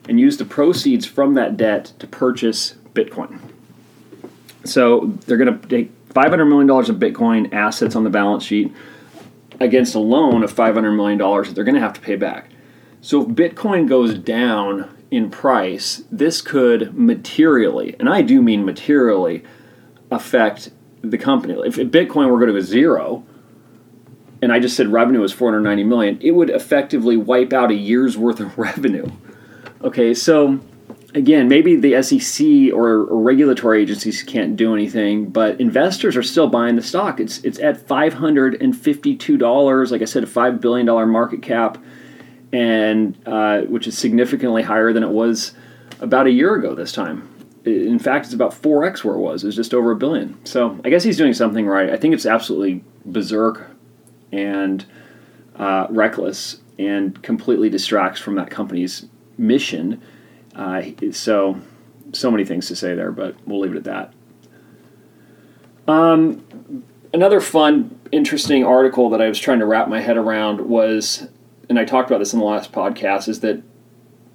and 0.09 0.19
used 0.19 0.39
the 0.39 0.45
proceeds 0.45 1.05
from 1.05 1.35
that 1.35 1.55
debt 1.55 1.93
to 1.99 2.07
purchase 2.07 2.75
Bitcoin. 2.93 3.39
So 4.63 5.17
they're 5.25 5.37
going 5.37 5.59
to 5.59 5.67
take 5.67 5.91
five 6.13 6.29
hundred 6.29 6.45
million 6.45 6.67
dollars 6.67 6.89
of 6.89 6.95
Bitcoin 6.97 7.53
assets 7.53 7.95
on 7.95 8.03
the 8.03 8.09
balance 8.09 8.43
sheet 8.43 8.73
against 9.59 9.93
a 9.93 9.99
loan 9.99 10.43
of 10.43 10.51
five 10.51 10.73
hundred 10.73 10.93
million 10.93 11.19
dollars 11.19 11.47
that 11.47 11.53
they're 11.53 11.63
going 11.63 11.75
to 11.75 11.81
have 11.81 11.93
to 11.93 12.01
pay 12.01 12.15
back. 12.15 12.50
So 13.01 13.21
if 13.21 13.29
Bitcoin 13.29 13.89
goes 13.89 14.13
down 14.17 14.95
in 15.09 15.29
price, 15.31 16.03
this 16.11 16.41
could 16.41 16.97
materially, 16.97 17.95
and 17.99 18.07
I 18.07 18.21
do 18.21 18.41
mean 18.41 18.63
materially, 18.63 19.43
affect 20.11 20.71
the 21.01 21.17
company. 21.17 21.55
If 21.65 21.75
Bitcoin 21.77 22.29
were 22.29 22.37
going 22.37 22.47
to 22.47 22.53
go 22.53 22.59
to 22.59 22.61
zero, 22.61 23.25
and 24.41 24.53
I 24.53 24.59
just 24.59 24.75
said 24.75 24.87
revenue 24.87 25.19
was 25.19 25.33
490 25.33 25.83
million, 25.83 26.19
it 26.21 26.31
would 26.31 26.49
effectively 26.49 27.17
wipe 27.17 27.53
out 27.53 27.71
a 27.71 27.75
year's 27.75 28.17
worth 28.17 28.39
of 28.39 28.57
revenue. 28.57 29.07
Okay, 29.83 30.13
so 30.13 30.59
again, 31.15 31.47
maybe 31.47 31.75
the 31.75 32.01
SEC 32.03 32.71
or, 32.71 33.05
or, 33.05 33.21
regulatory 33.21 33.81
agencies 33.81 34.21
can't 34.21 34.55
do 34.55 34.73
anything, 34.73 35.29
but 35.29 35.59
investors 35.59 36.15
are 36.15 36.23
still 36.23 36.47
buying 36.47 36.75
the 36.75 36.83
stock. 36.83 37.19
It's 37.19 37.39
it's 37.39 37.59
at 37.59 37.87
five 37.87 38.13
hundred 38.13 38.61
and 38.61 38.77
fifty 38.77 39.15
two 39.15 39.37
dollars. 39.37 39.91
Like 39.91 40.03
I 40.03 40.05
said, 40.05 40.23
a 40.23 40.27
five 40.27 40.61
billion 40.61 40.85
dollar 40.85 41.07
market 41.07 41.41
cap 41.41 41.79
and 42.53 43.17
uh, 43.25 43.61
which 43.61 43.87
is 43.87 43.97
significantly 43.97 44.63
higher 44.63 44.93
than 44.93 45.03
it 45.03 45.09
was 45.09 45.53
about 45.99 46.27
a 46.27 46.31
year 46.31 46.55
ago 46.55 46.75
this 46.75 46.91
time. 46.91 47.27
In 47.63 47.99
fact, 47.99 48.25
it's 48.25 48.33
about 48.33 48.59
4x 48.59 49.03
where 49.03 49.15
it 49.15 49.19
was. 49.19 49.43
It's 49.43 49.55
just 49.55 49.73
over 49.73 49.91
a 49.91 49.95
billion. 49.95 50.43
So 50.45 50.79
I 50.83 50.89
guess 50.89 51.03
he's 51.03 51.17
doing 51.17 51.33
something 51.33 51.67
right. 51.67 51.91
I 51.91 51.97
think 51.97 52.13
it's 52.13 52.25
absolutely 52.25 52.83
berserk 53.05 53.69
and 54.31 54.83
uh, 55.55 55.87
reckless 55.89 56.57
and 56.79 57.21
completely 57.21 57.69
distracts 57.69 58.19
from 58.19 58.35
that 58.35 58.49
company's 58.49 59.05
mission. 59.37 60.01
Uh, 60.55 60.81
so, 61.11 61.61
so 62.13 62.31
many 62.31 62.43
things 62.43 62.67
to 62.67 62.75
say 62.75 62.95
there, 62.95 63.11
but 63.11 63.35
we'll 63.45 63.59
leave 63.59 63.73
it 63.73 63.77
at 63.77 63.83
that. 63.83 64.13
Um, 65.87 66.83
another 67.13 67.41
fun, 67.41 67.99
interesting 68.11 68.63
article 68.65 69.09
that 69.11 69.21
I 69.21 69.27
was 69.27 69.39
trying 69.39 69.59
to 69.59 69.65
wrap 69.65 69.87
my 69.87 69.99
head 69.99 70.17
around 70.17 70.61
was 70.61 71.27
and 71.71 71.79
I 71.79 71.85
talked 71.85 72.09
about 72.09 72.19
this 72.19 72.33
in 72.33 72.39
the 72.39 72.45
last 72.45 72.73
podcast, 72.73 73.29
is 73.29 73.39
that 73.39 73.63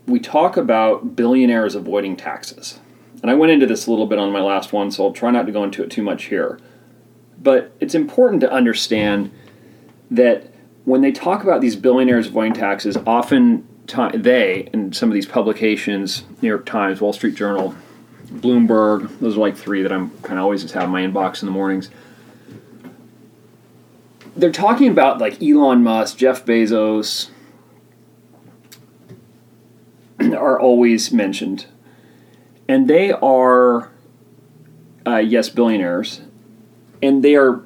we 0.06 0.18
talk 0.18 0.56
about 0.56 1.16
billionaires 1.16 1.74
avoiding 1.74 2.16
taxes. 2.16 2.80
And 3.20 3.30
I 3.30 3.34
went 3.34 3.52
into 3.52 3.66
this 3.66 3.86
a 3.86 3.90
little 3.90 4.06
bit 4.06 4.18
on 4.18 4.32
my 4.32 4.40
last 4.40 4.72
one, 4.72 4.90
so 4.90 5.04
I'll 5.04 5.12
try 5.12 5.30
not 5.30 5.44
to 5.44 5.52
go 5.52 5.62
into 5.62 5.82
it 5.82 5.90
too 5.90 6.02
much 6.02 6.24
here. 6.24 6.58
But 7.38 7.76
it's 7.78 7.94
important 7.94 8.40
to 8.40 8.50
understand 8.50 9.30
that 10.10 10.50
when 10.86 11.02
they 11.02 11.12
talk 11.12 11.42
about 11.42 11.60
these 11.60 11.76
billionaires 11.76 12.28
avoiding 12.28 12.54
taxes, 12.54 12.96
often 13.06 13.68
they 14.14 14.70
and 14.72 14.96
some 14.96 15.10
of 15.10 15.14
these 15.14 15.26
publications, 15.26 16.24
New 16.40 16.48
York 16.48 16.64
Times, 16.64 17.02
Wall 17.02 17.12
Street 17.12 17.34
Journal, 17.34 17.74
Bloomberg, 18.28 19.18
those 19.20 19.36
are 19.36 19.40
like 19.40 19.58
three 19.58 19.82
that 19.82 19.92
I'm 19.92 20.08
kind 20.22 20.38
of 20.38 20.44
always 20.44 20.62
just 20.62 20.72
have 20.72 20.84
in 20.84 20.90
my 20.90 21.02
inbox 21.02 21.42
in 21.42 21.46
the 21.46 21.52
mornings 21.52 21.90
they're 24.36 24.52
talking 24.52 24.88
about 24.88 25.18
like 25.18 25.42
Elon 25.42 25.82
Musk, 25.82 26.18
Jeff 26.18 26.44
Bezos, 26.44 27.30
are 30.20 30.60
always 30.60 31.10
mentioned, 31.10 31.66
and 32.68 32.88
they 32.88 33.10
are 33.12 33.90
uh, 35.06 35.16
yes 35.16 35.48
billionaires, 35.48 36.20
and 37.02 37.24
they 37.24 37.34
are 37.34 37.62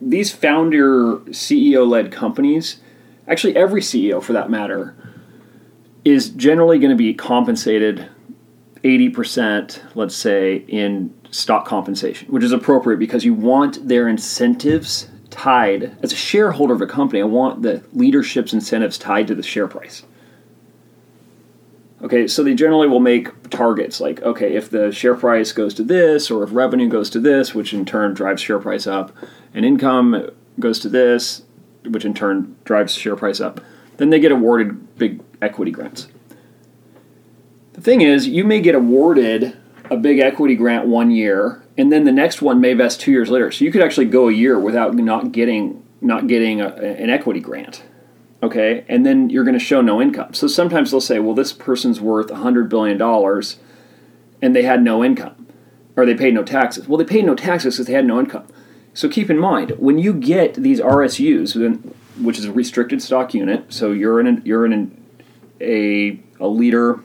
these 0.00 0.32
founder 0.32 1.16
CEO 1.30 1.88
led 1.88 2.12
companies. 2.12 2.80
Actually, 3.26 3.56
every 3.56 3.80
CEO 3.80 4.22
for 4.22 4.34
that 4.34 4.50
matter 4.50 4.94
is 6.04 6.28
generally 6.28 6.78
going 6.78 6.90
to 6.90 6.96
be 6.96 7.14
compensated 7.14 8.08
80%, 8.82 9.80
let's 9.94 10.14
say, 10.14 10.56
in 10.68 11.14
stock 11.30 11.66
compensation, 11.66 12.28
which 12.28 12.44
is 12.44 12.52
appropriate 12.52 12.98
because 12.98 13.24
you 13.24 13.32
want 13.32 13.88
their 13.88 14.06
incentives 14.06 15.08
tied, 15.34 15.96
as 16.02 16.12
a 16.12 16.16
shareholder 16.16 16.74
of 16.74 16.80
a 16.80 16.86
company, 16.86 17.20
I 17.20 17.24
want 17.24 17.62
the 17.62 17.82
leadership's 17.92 18.52
incentives 18.52 18.96
tied 18.96 19.26
to 19.26 19.34
the 19.34 19.42
share 19.42 19.68
price. 19.68 20.04
Okay, 22.02 22.28
so 22.28 22.42
they 22.42 22.54
generally 22.54 22.86
will 22.86 23.00
make 23.00 23.50
targets 23.50 24.00
like, 24.00 24.22
okay, 24.22 24.54
if 24.54 24.70
the 24.70 24.92
share 24.92 25.14
price 25.14 25.52
goes 25.52 25.74
to 25.74 25.82
this, 25.82 26.30
or 26.30 26.42
if 26.44 26.52
revenue 26.52 26.88
goes 26.88 27.10
to 27.10 27.20
this, 27.20 27.54
which 27.54 27.72
in 27.72 27.84
turn 27.84 28.14
drives 28.14 28.42
share 28.42 28.58
price 28.58 28.86
up, 28.86 29.10
and 29.54 29.64
income 29.64 30.30
goes 30.60 30.78
to 30.80 30.88
this, 30.88 31.42
which 31.84 32.04
in 32.04 32.14
turn 32.14 32.56
drives 32.64 32.94
share 32.94 33.16
price 33.16 33.40
up, 33.40 33.60
then 33.96 34.10
they 34.10 34.20
get 34.20 34.32
awarded 34.32 34.96
big 34.96 35.22
equity 35.40 35.70
grants. 35.70 36.08
The 37.72 37.80
thing 37.80 38.02
is, 38.02 38.28
you 38.28 38.44
may 38.44 38.60
get 38.60 38.74
awarded 38.74 39.56
a 39.90 39.96
big 39.96 40.20
equity 40.20 40.54
grant 40.54 40.86
one 40.86 41.10
year, 41.10 41.63
and 41.76 41.92
then 41.92 42.04
the 42.04 42.12
next 42.12 42.40
one 42.40 42.60
may 42.60 42.74
vest 42.74 43.00
two 43.00 43.10
years 43.10 43.30
later. 43.30 43.50
So 43.50 43.64
you 43.64 43.72
could 43.72 43.82
actually 43.82 44.06
go 44.06 44.28
a 44.28 44.32
year 44.32 44.58
without 44.58 44.94
not 44.94 45.32
getting 45.32 45.84
not 46.00 46.26
getting 46.26 46.60
a, 46.60 46.68
an 46.68 47.10
equity 47.10 47.40
grant. 47.40 47.82
Okay, 48.42 48.84
and 48.88 49.06
then 49.06 49.30
you're 49.30 49.44
going 49.44 49.58
to 49.58 49.64
show 49.64 49.80
no 49.80 50.02
income. 50.02 50.34
So 50.34 50.46
sometimes 50.46 50.90
they'll 50.90 51.00
say, 51.00 51.18
well, 51.18 51.34
this 51.34 51.54
person's 51.54 51.98
worth 51.98 52.28
$100 52.28 52.68
billion 52.68 53.00
and 54.42 54.54
they 54.54 54.62
had 54.64 54.82
no 54.82 55.02
income 55.02 55.46
or 55.96 56.04
they 56.04 56.14
paid 56.14 56.34
no 56.34 56.42
taxes. 56.42 56.86
Well, 56.86 56.98
they 56.98 57.04
paid 57.04 57.24
no 57.24 57.34
taxes 57.34 57.76
because 57.76 57.86
they 57.86 57.94
had 57.94 58.04
no 58.04 58.20
income. 58.20 58.46
So 58.92 59.08
keep 59.08 59.30
in 59.30 59.38
mind, 59.38 59.72
when 59.78 59.98
you 59.98 60.12
get 60.12 60.54
these 60.54 60.80
RSUs, 60.80 61.92
which 62.20 62.38
is 62.38 62.44
a 62.44 62.52
restricted 62.52 63.02
stock 63.02 63.34
unit, 63.34 63.72
so 63.72 63.92
you're 63.92 64.20
in 64.20 64.26
a, 64.26 64.40
you're 64.44 64.66
in 64.66 65.02
a, 65.60 66.20
a 66.38 66.46
leader, 66.46 67.00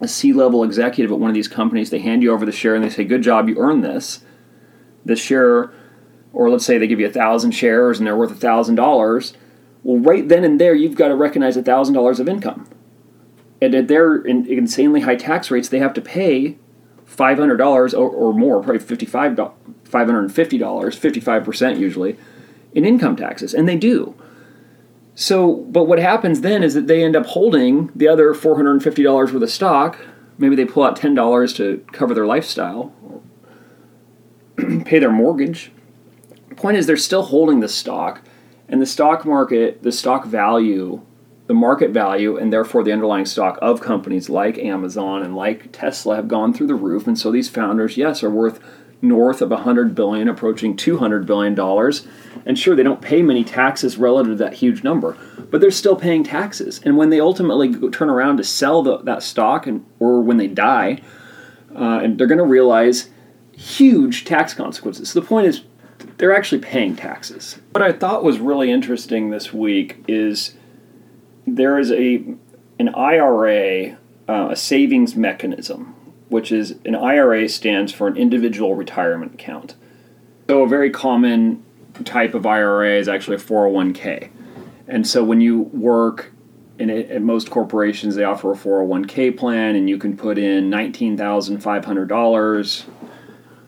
a 0.00 0.08
C-level 0.08 0.64
executive 0.64 1.12
at 1.12 1.18
one 1.18 1.30
of 1.30 1.34
these 1.34 1.48
companies, 1.48 1.90
they 1.90 1.98
hand 1.98 2.22
you 2.22 2.32
over 2.32 2.46
the 2.46 2.52
share 2.52 2.74
and 2.74 2.82
they 2.82 2.88
say, 2.88 3.04
good 3.04 3.22
job, 3.22 3.48
you 3.48 3.58
earned 3.58 3.84
this. 3.84 4.24
The 5.04 5.16
share, 5.16 5.72
or 6.32 6.50
let's 6.50 6.64
say 6.64 6.78
they 6.78 6.86
give 6.86 7.00
you 7.00 7.06
a 7.06 7.12
thousand 7.12 7.52
shares 7.52 7.98
and 7.98 8.06
they're 8.06 8.16
worth 8.16 8.30
a 8.32 8.34
thousand 8.34 8.76
dollars 8.76 9.34
well, 9.82 9.98
right 9.98 10.28
then 10.28 10.44
and 10.44 10.60
there, 10.60 10.74
you've 10.74 10.94
got 10.94 11.08
to 11.08 11.16
recognize 11.16 11.56
a 11.56 11.62
$1,000 11.62 12.20
of 12.20 12.28
income. 12.28 12.68
And 13.62 13.74
at 13.74 13.88
their 13.88 14.16
insanely 14.16 15.02
high 15.02 15.16
tax 15.16 15.50
rates, 15.50 15.68
they 15.68 15.78
have 15.78 15.94
to 15.94 16.00
pay 16.00 16.58
$500 17.06 17.98
or, 17.98 18.08
or 18.08 18.32
more, 18.32 18.62
probably 18.62 18.78
$55, 18.78 19.52
$550, 19.84 20.32
55% 20.32 21.78
usually, 21.78 22.16
in 22.74 22.84
income 22.84 23.16
taxes. 23.16 23.52
And 23.52 23.68
they 23.68 23.76
do. 23.76 24.14
So, 25.20 25.56
but 25.56 25.84
what 25.84 25.98
happens 25.98 26.40
then 26.40 26.62
is 26.62 26.72
that 26.72 26.86
they 26.86 27.04
end 27.04 27.14
up 27.14 27.26
holding 27.26 27.90
the 27.94 28.08
other 28.08 28.32
$450 28.32 29.04
worth 29.04 29.34
of 29.34 29.50
stock. 29.50 29.98
Maybe 30.38 30.56
they 30.56 30.64
pull 30.64 30.82
out 30.82 30.98
$10 30.98 31.56
to 31.56 31.84
cover 31.92 32.14
their 32.14 32.24
lifestyle, 32.24 32.94
or 33.04 33.20
pay 34.86 34.98
their 34.98 35.12
mortgage. 35.12 35.72
Point 36.56 36.78
is, 36.78 36.86
they're 36.86 36.96
still 36.96 37.24
holding 37.24 37.60
the 37.60 37.68
stock 37.68 38.22
and 38.66 38.80
the 38.80 38.86
stock 38.86 39.26
market, 39.26 39.82
the 39.82 39.92
stock 39.92 40.24
value, 40.24 41.02
the 41.48 41.54
market 41.54 41.90
value, 41.90 42.38
and 42.38 42.50
therefore 42.50 42.82
the 42.82 42.92
underlying 42.92 43.26
stock 43.26 43.58
of 43.60 43.82
companies 43.82 44.30
like 44.30 44.56
Amazon 44.56 45.22
and 45.22 45.36
like 45.36 45.70
Tesla 45.70 46.16
have 46.16 46.28
gone 46.28 46.54
through 46.54 46.68
the 46.68 46.74
roof. 46.74 47.06
And 47.06 47.18
so 47.18 47.30
these 47.30 47.50
founders, 47.50 47.98
yes, 47.98 48.22
are 48.22 48.30
worth 48.30 48.58
north 49.02 49.40
of 49.40 49.50
100 49.50 49.94
billion, 49.94 50.28
approaching 50.28 50.76
200 50.76 51.26
billion 51.26 51.54
dollars. 51.54 52.06
And 52.46 52.58
sure, 52.58 52.74
they 52.74 52.82
don't 52.82 53.00
pay 53.00 53.22
many 53.22 53.44
taxes 53.44 53.96
relative 53.96 54.32
to 54.32 54.44
that 54.44 54.54
huge 54.54 54.82
number, 54.82 55.16
but 55.50 55.60
they're 55.60 55.70
still 55.70 55.96
paying 55.96 56.24
taxes. 56.24 56.80
And 56.84 56.96
when 56.96 57.10
they 57.10 57.20
ultimately 57.20 57.74
turn 57.90 58.10
around 58.10 58.36
to 58.38 58.44
sell 58.44 58.82
the, 58.82 58.98
that 58.98 59.22
stock, 59.22 59.66
and 59.66 59.84
or 59.98 60.20
when 60.20 60.36
they 60.36 60.46
die, 60.46 61.00
uh, 61.74 62.00
and 62.02 62.18
they're 62.18 62.26
going 62.26 62.38
to 62.38 62.44
realize 62.44 63.10
huge 63.52 64.24
tax 64.24 64.54
consequences. 64.54 65.10
So 65.10 65.20
the 65.20 65.26
point 65.26 65.46
is, 65.46 65.62
they're 66.16 66.34
actually 66.34 66.60
paying 66.60 66.96
taxes. 66.96 67.58
What 67.72 67.82
I 67.82 67.92
thought 67.92 68.24
was 68.24 68.38
really 68.38 68.70
interesting 68.70 69.30
this 69.30 69.52
week 69.52 70.02
is 70.08 70.54
there 71.46 71.78
is 71.78 71.90
a 71.92 72.24
an 72.78 72.88
IRA, 72.94 73.98
uh, 74.28 74.48
a 74.50 74.56
savings 74.56 75.14
mechanism, 75.14 75.94
which 76.30 76.50
is 76.50 76.76
an 76.84 76.94
IRA 76.94 77.46
stands 77.48 77.92
for 77.92 78.08
an 78.08 78.16
individual 78.16 78.74
retirement 78.74 79.34
account. 79.34 79.74
So 80.48 80.62
a 80.62 80.68
very 80.68 80.88
common 80.90 81.62
type 82.04 82.32
of 82.34 82.46
IRA 82.46 82.98
is 82.98 83.08
actually 83.08 83.36
a 83.36 83.40
401k. 83.40 84.30
And 84.88 85.06
so 85.06 85.22
when 85.22 85.42
you 85.42 85.60
work 85.60 86.32
in 86.78 86.88
it, 86.88 87.10
at 87.10 87.20
most 87.22 87.50
corporations, 87.50 88.14
they 88.14 88.24
offer 88.24 88.52
a 88.52 88.56
401k 88.56 89.36
plan, 89.36 89.76
and 89.76 89.86
you 89.88 89.98
can 89.98 90.16
put 90.16 90.38
in 90.38 90.70
$19,500. 90.70 92.84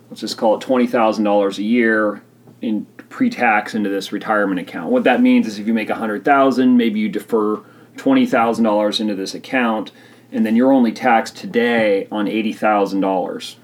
Let's 0.09 0.21
just 0.21 0.39
call 0.39 0.57
it 0.57 0.63
$20,000 0.63 1.59
a 1.59 1.63
year 1.63 2.23
in 2.63 2.87
pre-tax 3.13 3.75
into 3.75 3.91
this 3.91 4.11
retirement 4.11 4.59
account. 4.59 4.91
What 4.91 5.05
that 5.05 5.21
means 5.21 5.47
is 5.47 5.59
if 5.59 5.67
you 5.67 5.75
make 5.75 5.91
a 5.91 5.95
hundred 5.95 6.25
thousand, 6.25 6.79
maybe 6.79 6.99
you 6.99 7.09
defer 7.09 7.63
twenty 7.97 8.27
thousand 8.27 8.65
dollars 8.65 9.01
into 9.01 9.15
this 9.15 9.35
account, 9.35 9.93
and 10.33 10.45
then 10.45 10.57
you're 10.57 10.73
only 10.73 10.93
taxed 10.93 11.37
today 11.37 12.09
on 12.11 12.27
eighty 12.27 12.53
thousand 12.53 13.01
dollars. 13.01 13.57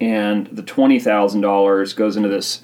And 0.00 0.46
the 0.48 0.62
twenty 0.62 0.98
thousand 0.98 1.40
dollars 1.40 1.92
goes 1.94 2.16
into 2.16 2.28
this 2.28 2.62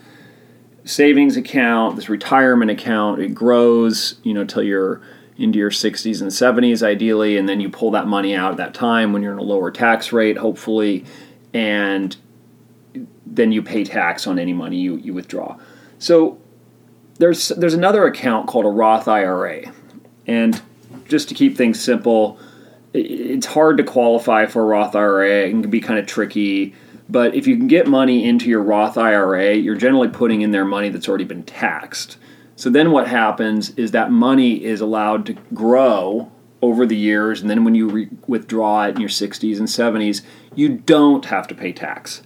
savings 0.85 1.37
account, 1.37 1.97
this 1.97 2.09
retirement 2.09 2.71
account. 2.71 3.21
It 3.21 3.35
grows, 3.35 4.19
you 4.23 4.35
know, 4.35 4.45
till 4.45 4.63
you're 4.63 5.01
into 5.37 5.59
your 5.59 5.71
60s 5.71 6.21
and 6.21 6.31
70s 6.31 6.83
ideally, 6.83 7.37
and 7.37 7.49
then 7.49 7.61
you 7.61 7.71
pull 7.71 7.93
that 7.93 8.09
money 8.09 8.35
out 8.35 8.51
at 8.51 8.57
that 8.57 8.75
time 8.75 9.13
when 9.13 9.23
you're 9.23 9.33
in 9.33 9.39
a 9.39 9.43
lower 9.43 9.71
tax 9.71 10.13
rate, 10.13 10.37
hopefully, 10.37 11.05
and 11.55 12.17
then 13.25 13.53
you 13.53 13.63
pay 13.63 13.85
tax 13.85 14.27
on 14.27 14.39
any 14.39 14.53
money 14.53 14.77
you, 14.77 14.97
you 14.97 15.15
withdraw. 15.15 15.57
So 15.99 16.41
there's 17.19 17.49
there's 17.49 17.75
another 17.75 18.07
account 18.07 18.49
called 18.49 18.65
a 18.65 18.71
Roth 18.71 19.07
IRA, 19.07 19.73
and 20.27 20.61
just 21.07 21.29
to 21.29 21.35
keep 21.35 21.57
things 21.57 21.81
simple, 21.81 22.39
it's 22.99 23.47
hard 23.47 23.77
to 23.79 23.85
qualify 23.85 24.47
for 24.47 24.63
a 24.63 24.65
Roth 24.65 24.95
IRA. 24.95 25.47
It 25.47 25.51
can 25.51 25.71
be 25.71 25.81
kind 25.81 25.99
of 25.99 26.07
tricky, 26.07 26.75
but 27.09 27.35
if 27.35 27.47
you 27.47 27.57
can 27.57 27.69
get 27.69 27.87
money 27.87 28.27
into 28.27 28.49
your 28.49 28.63
Roth 28.63 28.99
IRA, 28.99 29.55
you're 29.55 29.77
generally 29.77 30.09
putting 30.09 30.43
in 30.43 30.51
there 30.51 30.65
money 30.65 30.89
that's 30.89 31.09
already 31.09 31.25
been 31.25 31.43
taxed. 31.45 32.19
So 32.57 32.71
then 32.71 32.91
what 32.91 33.07
happens 33.09 33.71
is 33.71 33.93
that 33.93 34.11
money 34.11 34.65
is 34.65 34.81
allowed 34.81 35.27
to 35.27 35.35
grow 35.55 36.31
over 36.61 36.87
the 36.87 36.97
years, 36.97 37.41
and 37.41 37.49
then 37.49 37.65
when 37.65 37.75
you 37.75 37.89
re- 37.89 38.09
withdraw 38.27 38.85
it 38.85 38.97
in 38.97 39.01
your 39.01 39.09
60s 39.09 39.59
and 39.59 39.69
70s, 39.69 40.23
you 40.55 40.69
don't 40.69 41.25
have 41.27 41.47
to 41.49 41.55
pay 41.55 41.73
tax. 41.73 42.23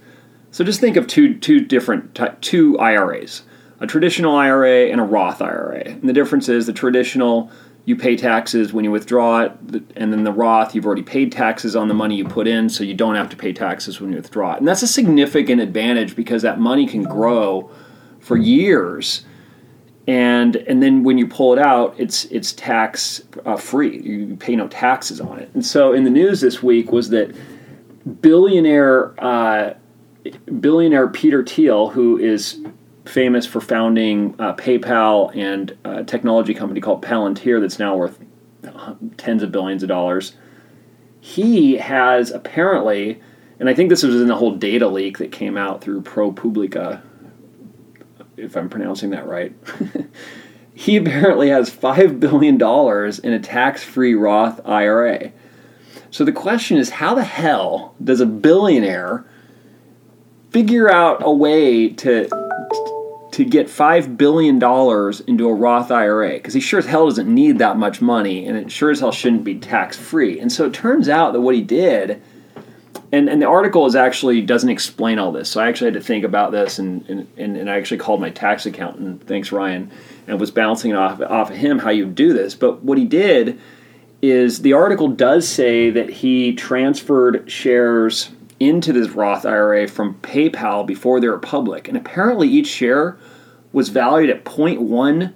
So 0.49 0.63
just 0.63 0.79
think 0.79 0.97
of 0.97 1.07
two 1.07 1.35
two 1.39 1.61
different 1.61 2.19
two 2.41 2.77
IRAs, 2.77 3.43
a 3.79 3.87
traditional 3.87 4.35
IRA 4.35 4.87
and 4.89 5.01
a 5.01 5.03
Roth 5.03 5.41
IRA. 5.41 5.83
And 5.83 6.07
the 6.07 6.13
difference 6.13 6.47
is 6.47 6.67
the 6.67 6.73
traditional 6.73 7.51
you 7.85 7.95
pay 7.97 8.15
taxes 8.15 8.71
when 8.71 8.85
you 8.85 8.91
withdraw 8.91 9.41
it, 9.41 9.51
and 9.95 10.13
then 10.13 10.23
the 10.23 10.31
Roth 10.31 10.73
you've 10.73 10.85
already 10.85 11.03
paid 11.03 11.31
taxes 11.31 11.75
on 11.75 11.89
the 11.89 11.93
money 11.93 12.15
you 12.15 12.25
put 12.25 12.47
in, 12.47 12.69
so 12.69 12.83
you 12.83 12.93
don't 12.93 13.15
have 13.15 13.29
to 13.29 13.35
pay 13.35 13.51
taxes 13.51 13.99
when 13.99 14.11
you 14.11 14.15
withdraw 14.15 14.53
it. 14.53 14.59
And 14.59 14.67
that's 14.67 14.83
a 14.83 14.87
significant 14.87 15.61
advantage 15.61 16.15
because 16.15 16.41
that 16.43 16.59
money 16.59 16.87
can 16.87 17.03
grow 17.03 17.69
for 18.19 18.37
years. 18.37 19.25
And 20.07 20.55
and 20.55 20.81
then 20.81 21.03
when 21.03 21.17
you 21.17 21.27
pull 21.27 21.53
it 21.53 21.59
out, 21.59 21.95
it's 21.97 22.25
it's 22.25 22.53
tax 22.53 23.21
uh, 23.45 23.57
free. 23.57 23.99
You 24.01 24.35
pay 24.37 24.55
no 24.55 24.67
taxes 24.67 25.19
on 25.19 25.39
it. 25.39 25.49
And 25.53 25.65
so 25.65 25.93
in 25.93 26.03
the 26.03 26.09
news 26.09 26.41
this 26.41 26.63
week 26.63 26.91
was 26.91 27.09
that 27.09 27.35
billionaire 28.21 29.13
uh, 29.23 29.73
billionaire 30.59 31.07
Peter 31.09 31.43
Thiel, 31.43 31.89
who 31.89 32.17
is 32.17 32.59
famous 33.05 33.45
for 33.45 33.59
founding 33.59 34.35
uh, 34.39 34.55
PayPal 34.55 35.35
and 35.35 35.77
a 35.83 36.03
technology 36.03 36.53
company 36.53 36.79
called 36.79 37.01
Palantir 37.01 37.59
that's 37.59 37.79
now 37.79 37.95
worth 37.95 38.19
tens 39.17 39.43
of 39.43 39.51
billions 39.51 39.83
of 39.83 39.89
dollars. 39.89 40.33
He 41.19 41.77
has 41.77 42.31
apparently, 42.31 43.21
and 43.59 43.69
I 43.69 43.73
think 43.73 43.89
this 43.89 44.03
was 44.03 44.15
in 44.15 44.27
the 44.27 44.35
whole 44.35 44.55
data 44.55 44.87
leak 44.87 45.17
that 45.17 45.31
came 45.31 45.57
out 45.57 45.81
through 45.81 46.01
ProPublica, 46.01 47.01
if 48.37 48.55
I'm 48.55 48.69
pronouncing 48.69 49.11
that 49.11 49.27
right. 49.27 49.53
he 50.73 50.97
apparently 50.97 51.49
has 51.49 51.69
$5 51.69 52.19
billion 52.19 52.55
in 53.23 53.33
a 53.33 53.39
tax 53.39 53.83
free 53.83 54.15
Roth 54.15 54.65
IRA. 54.65 55.31
So 56.09 56.23
the 56.23 56.31
question 56.31 56.77
is 56.77 56.89
how 56.89 57.15
the 57.15 57.23
hell 57.23 57.95
does 58.03 58.21
a 58.21 58.25
billionaire 58.25 59.25
figure 60.51 60.91
out 60.91 61.23
a 61.23 61.31
way 61.31 61.89
to 61.89 62.27
to 63.33 63.43
get 63.43 63.65
$5 63.65 64.15
billion 64.15 64.55
into 65.27 65.49
a 65.49 65.53
Roth 65.53 65.89
IRA 65.89 66.33
because 66.33 66.53
he 66.53 66.59
sure 66.59 66.77
as 66.77 66.85
hell 66.85 67.05
doesn't 67.05 67.27
need 67.27 67.57
that 67.57 67.77
much 67.77 67.99
money 67.99 68.45
and 68.45 68.55
it 68.55 68.71
sure 68.71 68.91
as 68.91 68.99
hell 68.99 69.11
shouldn't 69.11 69.43
be 69.43 69.57
tax 69.57 69.97
free. 69.97 70.39
And 70.39 70.51
so 70.51 70.65
it 70.65 70.73
turns 70.73 71.09
out 71.09 71.33
that 71.33 71.41
what 71.41 71.55
he 71.55 71.61
did, 71.61 72.21
and, 73.11 73.27
and 73.27 73.41
the 73.41 73.47
article 73.47 73.87
is 73.87 73.95
actually 73.95 74.41
doesn't 74.43 74.69
explain 74.69 75.17
all 75.17 75.31
this. 75.31 75.49
So 75.49 75.59
I 75.59 75.67
actually 75.67 75.87
had 75.87 75.95
to 75.95 76.01
think 76.01 76.23
about 76.23 76.51
this 76.51 76.77
and, 76.77 77.03
and, 77.09 77.27
and 77.57 77.69
I 77.71 77.77
actually 77.77 77.97
called 77.97 78.21
my 78.21 78.29
tax 78.29 78.67
accountant, 78.67 79.25
thanks 79.25 79.51
Ryan, 79.51 79.89
and 80.27 80.39
was 80.39 80.51
bouncing 80.51 80.93
off, 80.93 81.19
off 81.19 81.49
of 81.49 81.55
him 81.55 81.79
how 81.79 81.89
you 81.89 82.05
do 82.05 82.33
this. 82.33 82.53
But 82.53 82.83
what 82.83 82.99
he 82.99 83.05
did 83.05 83.59
is 84.21 84.61
the 84.61 84.73
article 84.73 85.07
does 85.07 85.49
say 85.49 85.89
that 85.89 86.07
he 86.07 86.53
transferred 86.53 87.49
shares 87.51 88.29
into 88.67 88.93
this 88.93 89.09
Roth 89.09 89.45
IRA 89.45 89.87
from 89.87 90.15
PayPal 90.15 90.85
before 90.85 91.19
they 91.19 91.27
were 91.27 91.39
public, 91.39 91.87
and 91.87 91.97
apparently 91.97 92.47
each 92.47 92.67
share 92.67 93.17
was 93.71 93.89
valued 93.89 94.29
at 94.29 94.45
0.1 94.45 95.33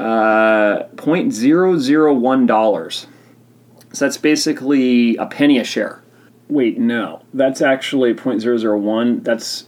uh, 0.00 0.88
$0.001. 0.96 3.06
So 3.92 4.04
that's 4.04 4.16
basically 4.16 5.16
a 5.16 5.26
penny 5.26 5.58
a 5.58 5.64
share. 5.64 6.02
Wait, 6.48 6.78
no, 6.78 7.22
that's 7.34 7.60
actually 7.60 8.14
0.001. 8.14 9.22
That's 9.22 9.66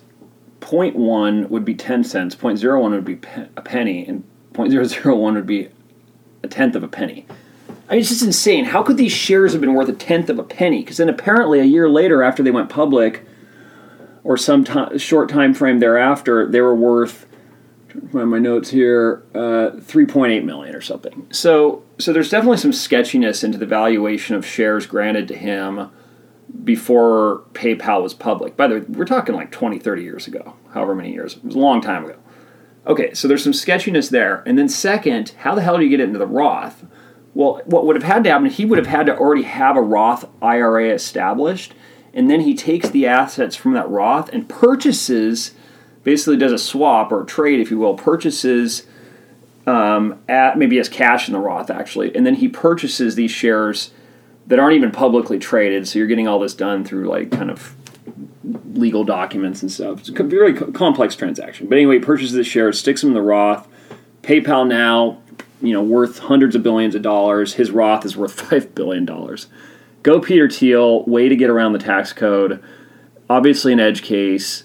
0.1 0.61 1.49
would 1.50 1.64
be 1.64 1.75
10 1.75 2.05
cents, 2.05 2.35
0.01 2.35 2.91
would 2.91 3.05
be 3.05 3.19
a 3.57 3.62
penny, 3.62 4.07
and 4.07 4.25
0.001 4.55 5.35
would 5.35 5.47
be 5.47 5.69
a 6.43 6.49
tenth 6.49 6.76
of 6.76 6.83
a 6.83 6.88
penny. 6.88 7.26
I 7.93 7.97
mean, 7.97 8.01
it's 8.01 8.09
just 8.09 8.23
insane. 8.23 8.65
How 8.65 8.83
could 8.83 8.97
these 8.97 9.13
shares 9.13 9.53
have 9.53 9.61
been 9.61 9.75
worth 9.75 9.91
a 9.91 9.93
tenth 9.93 10.31
of 10.31 10.39
a 10.39 10.43
penny? 10.43 10.81
Because 10.81 10.97
then 10.97 11.11
apparently 11.11 11.61
a 11.61 11.65
year 11.65 11.91
later, 11.91 12.23
after 12.23 12.43
they 12.43 12.51
went 12.51 12.71
public, 12.71 13.23
or 14.25 14.39
some 14.39 14.65
time, 14.65 14.97
short 14.97 15.29
time 15.29 15.53
frame 15.53 15.79
thereafter, 15.79 16.49
they 16.49 16.63
were 16.63 16.75
worth. 16.75 17.27
Find 18.11 18.31
my 18.31 18.39
notes 18.39 18.71
here, 18.71 19.23
uh, 19.35 19.77
3.8 19.77 20.43
million 20.43 20.75
or 20.75 20.81
something. 20.81 21.27
So, 21.33 21.85
so 21.99 22.15
there's 22.15 22.31
definitely 22.31 22.57
some 22.57 22.73
sketchiness 22.73 23.45
into 23.45 23.59
the 23.59 23.67
valuation 23.67 24.37
of 24.37 24.47
shares 24.47 24.87
granted 24.87 25.29
to 25.29 25.37
him 25.37 25.91
before 26.65 27.43
PayPal 27.53 28.03
was 28.03 28.15
public. 28.15 28.57
By 28.57 28.69
the 28.69 28.77
way, 28.77 28.81
we're 28.89 29.05
talking 29.05 29.35
like 29.35 29.51
20, 29.51 29.79
30 29.79 30.03
years 30.03 30.27
ago, 30.27 30.55
however 30.73 30.95
many 30.95 31.13
years. 31.13 31.37
It 31.37 31.45
was 31.45 31.57
a 31.57 31.59
long 31.59 31.83
time 31.83 32.07
ago. 32.07 32.17
Okay, 32.87 33.13
so 33.13 33.29
there's 33.29 33.45
some 33.45 33.53
sketchiness 33.53 34.09
there. 34.09 34.43
And 34.47 34.59
then, 34.59 34.71
second, 34.71 35.35
how 35.41 35.55
the 35.55 35.61
hell 35.61 35.77
do 35.77 35.85
you 35.85 35.91
get 35.91 36.01
it 36.01 36.05
into 36.05 36.19
the 36.19 36.27
Roth? 36.27 36.87
Well, 37.35 37.62
what 37.65 37.87
would 37.87 37.97
have 37.97 38.03
had 38.03 38.25
to 38.25 38.31
happen, 38.31 38.51
he 38.51 38.65
would 38.65 38.79
have 38.79 38.87
had 38.87 39.07
to 39.07 39.17
already 39.17 39.43
have 39.43 39.77
a 39.77 39.81
Roth 39.81 40.29
IRA 40.43 40.91
established, 40.91 41.75
and 42.12 42.31
then 42.31 42.43
he 42.43 42.55
takes 42.55 42.91
the 42.91 43.07
assets 43.07 43.57
from 43.57 43.73
that 43.73 43.89
Roth 43.89 44.29
and 44.31 44.49
purchases, 44.49 45.53
basically 46.05 46.37
does 46.37 46.53
a 46.53 46.59
swap 46.59 47.11
or 47.11 47.23
a 47.23 47.27
trade, 47.27 47.61
if 47.61 47.71
you 47.71 47.79
will, 47.79 47.95
purchases 47.95 48.87
um, 49.67 50.21
at 50.29 50.59
maybe 50.59 50.79
as 50.79 50.89
cash 50.89 51.29
in 51.29 51.33
the 51.33 51.39
Roth 51.39 51.71
actually, 51.71 52.15
and 52.15 52.27
then 52.27 52.35
he 52.35 52.49
purchases 52.49 53.15
these 53.15 53.31
shares 53.31 53.93
that 54.47 54.59
aren't 54.59 54.75
even 54.75 54.91
publicly 54.91 55.39
traded. 55.39 55.87
So 55.89 55.99
you're 55.99 56.09
getting 56.09 56.29
all 56.29 56.39
this 56.39 56.55
done 56.55 56.85
through 56.85 57.09
like 57.09 57.31
kind 57.31 57.51
of 57.51 57.75
legal 58.75 59.05
documents 59.05 59.62
and 59.62 59.71
stuff. 59.71 60.01
It's 60.01 60.09
a 60.09 60.23
very 60.23 60.53
complex 60.53 61.15
transaction. 61.15 61.69
But 61.69 61.79
anyway, 61.79 61.99
purchases 62.01 62.33
the 62.33 62.45
shares, 62.45 62.79
sticks 62.79 63.01
them 63.01 63.11
in 63.11 63.15
the 63.15 63.23
Roth. 63.23 63.69
PayPal 64.23 64.67
now 64.67 65.22
you 65.62 65.73
know 65.73 65.83
worth 65.83 66.19
hundreds 66.19 66.54
of 66.54 66.62
billions 66.62 66.95
of 66.95 67.02
dollars. 67.02 67.54
His 67.54 67.71
Roth 67.71 68.04
is 68.04 68.16
worth 68.16 68.33
five 68.49 68.75
billion 68.75 69.04
dollars. 69.04 69.47
Go 70.02 70.21
Peter 70.21 70.49
Thiel. 70.49 71.04
Way 71.04 71.28
to 71.28 71.37
get 71.37 71.50
around 71.50 71.73
the 71.73 71.78
tax 71.78 72.12
code. 72.12 72.62
Obviously 73.31 73.73
an 73.73 73.81
edge 73.81 74.02
case, 74.02 74.64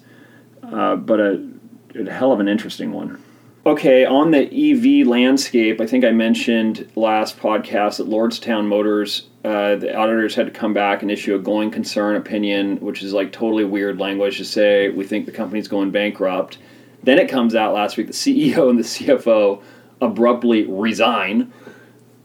uh, 0.64 0.96
but 0.96 1.20
a, 1.20 1.48
a 1.96 2.12
hell 2.12 2.32
of 2.32 2.40
an 2.40 2.48
interesting 2.48 2.92
one. 2.92 3.24
Okay, 3.68 4.06
on 4.06 4.32
the 4.32 4.46
EV 4.46 5.06
landscape, 5.06 5.82
I 5.82 5.86
think 5.86 6.06
I 6.06 6.12
mentioned 6.12 6.90
last 6.96 7.38
podcast 7.38 7.98
that 7.98 8.08
Lordstown 8.08 8.66
Motors, 8.66 9.28
uh, 9.44 9.76
the 9.76 9.94
auditors 9.94 10.36
had 10.36 10.46
to 10.46 10.54
come 10.54 10.74
back 10.74 11.02
and 11.02 11.12
issue 11.12 11.36
a 11.36 11.40
going 11.40 11.70
concern 11.70 12.16
opinion, 12.16 12.78
which 12.78 13.04
is 13.04 13.12
like 13.12 13.34
totally 13.34 13.66
weird 13.66 14.00
language 14.00 14.38
to 14.38 14.46
say 14.46 14.88
we 14.88 15.06
think 15.06 15.26
the 15.26 15.34
company's 15.34 15.68
going 15.68 15.92
bankrupt. 15.92 16.60
Then 17.04 17.20
it 17.20 17.28
comes 17.28 17.56
out 17.56 17.74
last 17.74 17.98
week 17.98 18.08
the 18.08 18.14
CEO 18.14 18.70
and 18.70 18.80
the 18.80 18.84
CFO 18.84 19.62
abruptly 20.02 20.66
resign. 20.66 21.54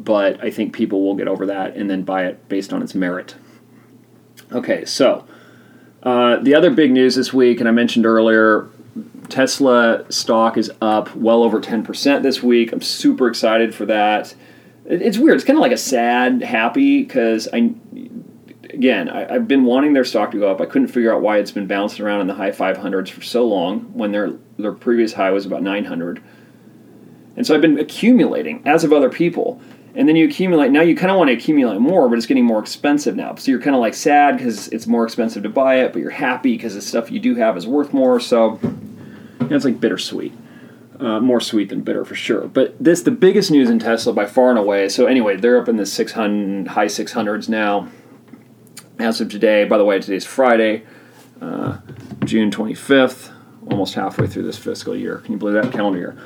but 0.00 0.42
I 0.42 0.50
think 0.50 0.74
people 0.74 1.02
will 1.02 1.14
get 1.14 1.28
over 1.28 1.46
that 1.46 1.76
and 1.76 1.88
then 1.88 2.02
buy 2.02 2.26
it 2.26 2.48
based 2.48 2.72
on 2.72 2.82
its 2.82 2.94
merit. 2.94 3.34
Okay, 4.52 4.84
so 4.84 5.26
uh, 6.02 6.36
the 6.38 6.54
other 6.54 6.70
big 6.70 6.90
news 6.90 7.14
this 7.14 7.32
week, 7.32 7.60
and 7.60 7.68
I 7.68 7.72
mentioned 7.72 8.06
earlier, 8.06 8.68
Tesla 9.28 10.04
stock 10.10 10.56
is 10.56 10.70
up 10.80 11.14
well 11.16 11.42
over 11.42 11.60
10% 11.60 12.22
this 12.22 12.42
week. 12.42 12.72
I'm 12.72 12.82
super 12.82 13.28
excited 13.28 13.74
for 13.74 13.86
that. 13.86 14.34
It's 14.84 15.16
weird. 15.16 15.36
It's 15.36 15.44
kind 15.44 15.56
of 15.56 15.62
like 15.62 15.72
a 15.72 15.76
sad, 15.78 16.42
happy 16.42 17.02
because 17.02 17.48
I, 17.52 17.72
again, 18.70 19.08
I, 19.08 19.32
have 19.32 19.46
been 19.46 19.64
wanting 19.64 19.92
their 19.92 20.04
stock 20.04 20.32
to 20.32 20.38
go 20.38 20.50
up. 20.50 20.60
I 20.60 20.66
couldn't 20.66 20.88
figure 20.88 21.14
out 21.14 21.22
why 21.22 21.38
it's 21.38 21.52
been 21.52 21.66
bouncing 21.66 22.04
around 22.04 22.20
in 22.20 22.26
the 22.26 22.34
high 22.34 22.50
500s 22.50 23.08
for 23.08 23.22
so 23.22 23.46
long 23.46 23.80
when 23.94 24.12
their 24.12 24.32
their 24.58 24.72
previous 24.72 25.12
high 25.12 25.30
was 25.30 25.46
about 25.46 25.62
900. 25.62 26.22
And 27.36 27.46
so 27.46 27.54
I've 27.54 27.60
been 27.60 27.78
accumulating, 27.78 28.62
as 28.66 28.84
of 28.84 28.92
other 28.92 29.08
people. 29.08 29.60
And 29.94 30.08
then 30.08 30.16
you 30.16 30.26
accumulate. 30.26 30.70
Now 30.70 30.80
you 30.80 30.96
kind 30.96 31.10
of 31.10 31.18
want 31.18 31.28
to 31.28 31.34
accumulate 31.34 31.78
more, 31.78 32.08
but 32.08 32.16
it's 32.16 32.26
getting 32.26 32.44
more 32.44 32.60
expensive 32.60 33.14
now. 33.14 33.34
So 33.34 33.50
you're 33.50 33.60
kind 33.60 33.76
of 33.76 33.80
like 33.80 33.94
sad 33.94 34.38
because 34.38 34.68
it's 34.68 34.86
more 34.86 35.04
expensive 35.04 35.42
to 35.42 35.50
buy 35.50 35.80
it, 35.80 35.92
but 35.92 36.00
you're 36.00 36.10
happy 36.10 36.56
because 36.56 36.74
the 36.74 36.80
stuff 36.80 37.10
you 37.10 37.20
do 37.20 37.34
have 37.34 37.56
is 37.56 37.66
worth 37.66 37.92
more. 37.92 38.18
So 38.18 38.58
it's 39.40 39.64
like 39.64 39.80
bittersweet. 39.80 40.32
Uh, 40.98 41.18
more 41.18 41.40
sweet 41.40 41.68
than 41.68 41.80
bitter 41.80 42.04
for 42.04 42.14
sure. 42.14 42.46
But 42.46 42.76
this 42.78 43.02
the 43.02 43.10
biggest 43.10 43.50
news 43.50 43.68
in 43.68 43.80
Tesla 43.80 44.12
by 44.12 44.24
far 44.24 44.50
and 44.50 44.58
away. 44.58 44.88
So 44.88 45.06
anyway, 45.06 45.36
they're 45.36 45.60
up 45.60 45.68
in 45.68 45.76
the 45.76 45.84
600 45.84 46.68
high 46.68 46.86
600s 46.86 47.48
now 47.48 47.88
as 49.00 49.20
of 49.20 49.28
today. 49.28 49.64
By 49.64 49.78
the 49.78 49.84
way, 49.84 49.98
today's 49.98 50.24
Friday, 50.24 50.84
uh, 51.40 51.78
June 52.24 52.52
25th, 52.52 53.32
almost 53.68 53.94
halfway 53.94 54.28
through 54.28 54.44
this 54.44 54.58
fiscal 54.58 54.94
year. 54.94 55.18
Can 55.18 55.32
you 55.32 55.38
believe 55.38 55.60
that 55.60 55.72
calendar 55.72 55.98
year? 55.98 56.18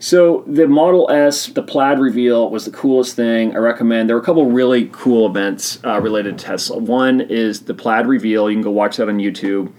So 0.00 0.44
the 0.46 0.68
Model 0.68 1.10
S, 1.10 1.46
the 1.46 1.62
plaid 1.62 1.98
reveal 1.98 2.50
was 2.50 2.64
the 2.64 2.70
coolest 2.70 3.16
thing. 3.16 3.54
I 3.56 3.58
recommend. 3.58 4.08
There 4.08 4.14
were 4.16 4.22
a 4.22 4.24
couple 4.24 4.46
really 4.46 4.88
cool 4.92 5.26
events 5.26 5.80
uh, 5.84 6.00
related 6.00 6.38
to 6.38 6.44
Tesla. 6.44 6.78
One 6.78 7.20
is 7.20 7.62
the 7.62 7.74
plaid 7.74 8.06
reveal. 8.06 8.48
You 8.48 8.56
can 8.56 8.62
go 8.62 8.70
watch 8.70 8.98
that 8.98 9.08
on 9.08 9.18
YouTube. 9.18 9.72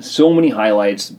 So 0.00 0.32
many 0.32 0.50
highlights 0.50 1.14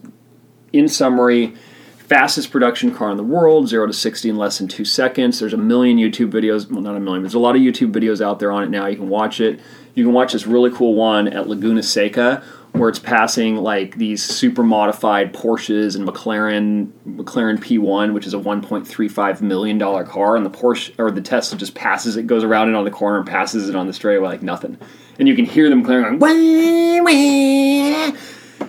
in 0.73 0.89
summary, 0.89 1.55
fastest 1.97 2.51
production 2.51 2.93
car 2.93 3.11
in 3.11 3.17
the 3.17 3.23
world, 3.23 3.69
zero 3.69 3.87
to 3.87 3.93
sixty 3.93 4.29
in 4.29 4.35
less 4.35 4.57
than 4.57 4.67
two 4.67 4.85
seconds. 4.85 5.39
There's 5.39 5.53
a 5.53 5.57
million 5.57 5.97
YouTube 5.97 6.31
videos, 6.31 6.69
well, 6.69 6.81
not 6.81 6.97
a 6.97 6.99
million, 6.99 7.23
there's 7.23 7.33
a 7.33 7.39
lot 7.39 7.55
of 7.55 7.61
YouTube 7.61 7.91
videos 7.93 8.19
out 8.19 8.39
there 8.39 8.51
on 8.51 8.63
it 8.63 8.69
now. 8.69 8.87
You 8.87 8.97
can 8.97 9.09
watch 9.09 9.39
it. 9.39 9.59
You 9.95 10.03
can 10.03 10.13
watch 10.13 10.33
this 10.33 10.45
really 10.45 10.71
cool 10.71 10.95
one 10.95 11.27
at 11.29 11.47
Laguna 11.47 11.81
Seca 11.81 12.43
where 12.73 12.89
it's 12.89 12.99
passing 12.99 13.57
like 13.57 13.97
these 13.97 14.23
super 14.23 14.63
modified 14.63 15.33
Porsches 15.33 15.95
and 15.95 16.07
McLaren 16.07 16.91
McLaren 17.07 17.57
P1, 17.57 18.13
which 18.13 18.27
is 18.27 18.33
a 18.33 18.37
1.35 18.37 19.41
million 19.41 19.77
dollar 19.77 20.03
car, 20.03 20.35
and 20.35 20.45
the 20.45 20.49
Porsche 20.49 20.93
or 20.97 21.11
the 21.11 21.21
Tesla 21.21 21.57
just 21.57 21.73
passes 21.75 22.15
it, 22.15 22.27
goes 22.27 22.43
around 22.43 22.69
it 22.69 22.75
on 22.75 22.85
the 22.85 22.91
corner, 22.91 23.17
and 23.17 23.27
passes 23.27 23.69
it 23.69 23.75
on 23.75 23.87
the 23.87 23.93
straightaway 23.93 24.29
like 24.29 24.43
nothing, 24.43 24.77
and 25.17 25.27
you 25.27 25.35
can 25.35 25.45
hear 25.45 25.69
them 25.69 25.83
clearing 25.83 26.19
going, 26.19 26.19
wah, 26.19 27.03
wah. 27.03 28.17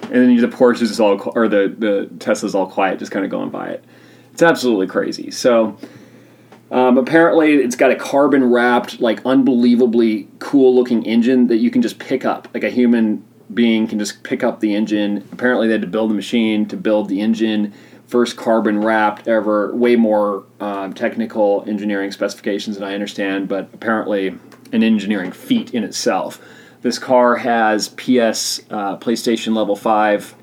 and 0.02 0.12
then 0.12 0.36
the 0.36 0.48
Porsche 0.48 0.82
is 0.82 0.98
all 0.98 1.20
or 1.36 1.48
the 1.48 1.74
the 1.78 2.10
Tesla's 2.18 2.54
all 2.54 2.66
quiet, 2.66 2.98
just 2.98 3.12
kind 3.12 3.24
of 3.24 3.30
going 3.30 3.50
by 3.50 3.68
it. 3.70 3.84
It's 4.32 4.42
absolutely 4.42 4.86
crazy. 4.86 5.30
So. 5.30 5.76
Um, 6.72 6.98
apparently, 6.98 7.54
it's 7.54 7.74
got 7.74 7.90
a 7.90 7.96
carbon 7.96 8.44
wrapped, 8.44 9.00
like 9.00 9.26
unbelievably 9.26 10.28
cool 10.38 10.72
looking 10.72 11.04
engine 11.04 11.48
that 11.48 11.56
you 11.56 11.68
can 11.68 11.82
just 11.82 11.98
pick 11.98 12.24
up. 12.24 12.46
Like 12.54 12.62
a 12.62 12.70
human 12.70 13.24
being 13.52 13.86
can 13.86 13.98
just 13.98 14.22
pick 14.22 14.42
up 14.42 14.60
the 14.60 14.74
engine. 14.74 15.28
Apparently, 15.32 15.66
they 15.66 15.72
had 15.72 15.82
to 15.82 15.88
build 15.88 16.10
the 16.10 16.14
machine 16.14 16.66
to 16.66 16.76
build 16.76 17.08
the 17.08 17.20
engine. 17.20 17.72
First 18.06 18.36
carbon 18.36 18.82
wrapped 18.82 19.28
ever. 19.28 19.74
Way 19.74 19.96
more 19.96 20.44
um, 20.60 20.92
technical 20.92 21.64
engineering 21.66 22.10
specifications 22.10 22.76
than 22.76 22.84
I 22.84 22.94
understand, 22.94 23.48
but 23.48 23.70
apparently 23.72 24.28
an 24.72 24.82
engineering 24.82 25.32
feat 25.32 25.74
in 25.74 25.84
itself. 25.84 26.40
This 26.82 26.98
car 26.98 27.36
has 27.36 27.88
PS 27.88 28.60
uh, 28.70 28.96
PlayStation 28.96 29.54
Level 29.54 29.76
Five 29.76 30.34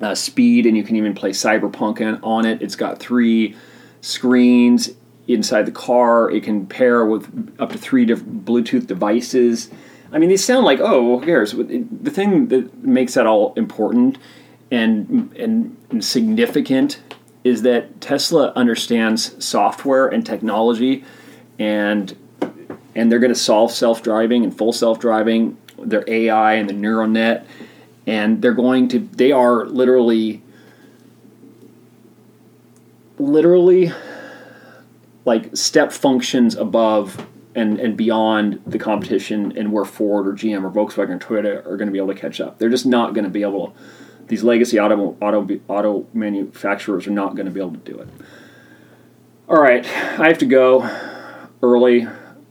uh, 0.00 0.14
speed, 0.14 0.66
and 0.66 0.76
you 0.76 0.82
can 0.82 0.96
even 0.96 1.14
play 1.14 1.30
Cyberpunk 1.30 2.20
on 2.22 2.46
it. 2.46 2.62
It's 2.62 2.76
got 2.76 2.98
three 2.98 3.56
screens 4.00 4.90
inside 5.28 5.66
the 5.66 5.72
car. 5.72 6.30
It 6.30 6.42
can 6.42 6.66
pair 6.66 7.04
with 7.04 7.54
up 7.58 7.72
to 7.72 7.78
three 7.78 8.04
different 8.04 8.44
Bluetooth 8.44 8.86
devices. 8.86 9.70
I 10.12 10.18
mean, 10.18 10.28
these 10.28 10.44
sound 10.44 10.64
like, 10.64 10.80
oh, 10.80 11.18
who 11.18 11.24
cares? 11.24 11.52
The 11.52 12.10
thing 12.10 12.48
that 12.48 12.82
makes 12.82 13.14
that 13.14 13.26
all 13.26 13.54
important 13.54 14.18
and, 14.70 15.32
and, 15.36 15.76
significant 16.04 17.02
is 17.42 17.62
that 17.62 18.00
Tesla 18.00 18.52
understands 18.54 19.44
software 19.44 20.06
and 20.06 20.24
technology, 20.24 21.04
and 21.58 22.16
and 22.94 23.10
they're 23.10 23.18
going 23.18 23.32
to 23.32 23.38
solve 23.38 23.72
self 23.72 24.02
driving 24.02 24.44
and 24.44 24.56
full 24.56 24.72
self 24.72 25.00
driving, 25.00 25.56
their 25.78 26.04
AI 26.06 26.54
and 26.54 26.68
the 26.68 26.72
neural 26.72 27.08
net, 27.08 27.46
and 28.06 28.40
they're 28.40 28.54
going 28.54 28.88
to 28.88 29.00
they 29.00 29.32
are 29.32 29.66
literally 29.66 30.42
literally 33.18 33.92
like 35.24 35.56
step 35.56 35.92
functions 35.92 36.54
above 36.54 37.26
and 37.60 37.78
and 37.78 37.96
beyond 37.96 38.60
the 38.66 38.78
competition 38.78 39.56
and 39.56 39.72
where 39.72 39.84
Ford 39.84 40.26
or 40.26 40.32
GM 40.32 40.64
or 40.64 40.70
Volkswagen 40.70 41.10
or 41.10 41.18
Toyota 41.18 41.66
are 41.66 41.76
going 41.76 41.86
to 41.86 41.92
be 41.92 41.98
able 41.98 42.12
to 42.14 42.18
catch 42.18 42.40
up. 42.40 42.58
They're 42.58 42.70
just 42.70 42.86
not 42.86 43.14
going 43.14 43.24
to 43.24 43.30
be 43.30 43.42
able. 43.42 43.74
These 44.28 44.42
legacy 44.42 44.80
auto 44.80 45.16
auto 45.20 45.46
auto 45.68 46.06
manufacturers 46.14 47.06
are 47.06 47.10
not 47.10 47.34
going 47.34 47.46
to 47.46 47.52
be 47.52 47.60
able 47.60 47.72
to 47.72 47.78
do 47.78 47.98
it. 47.98 48.08
All 49.48 49.60
right, 49.60 49.84
I 49.84 50.28
have 50.28 50.38
to 50.38 50.46
go 50.46 50.88
early. 51.62 52.06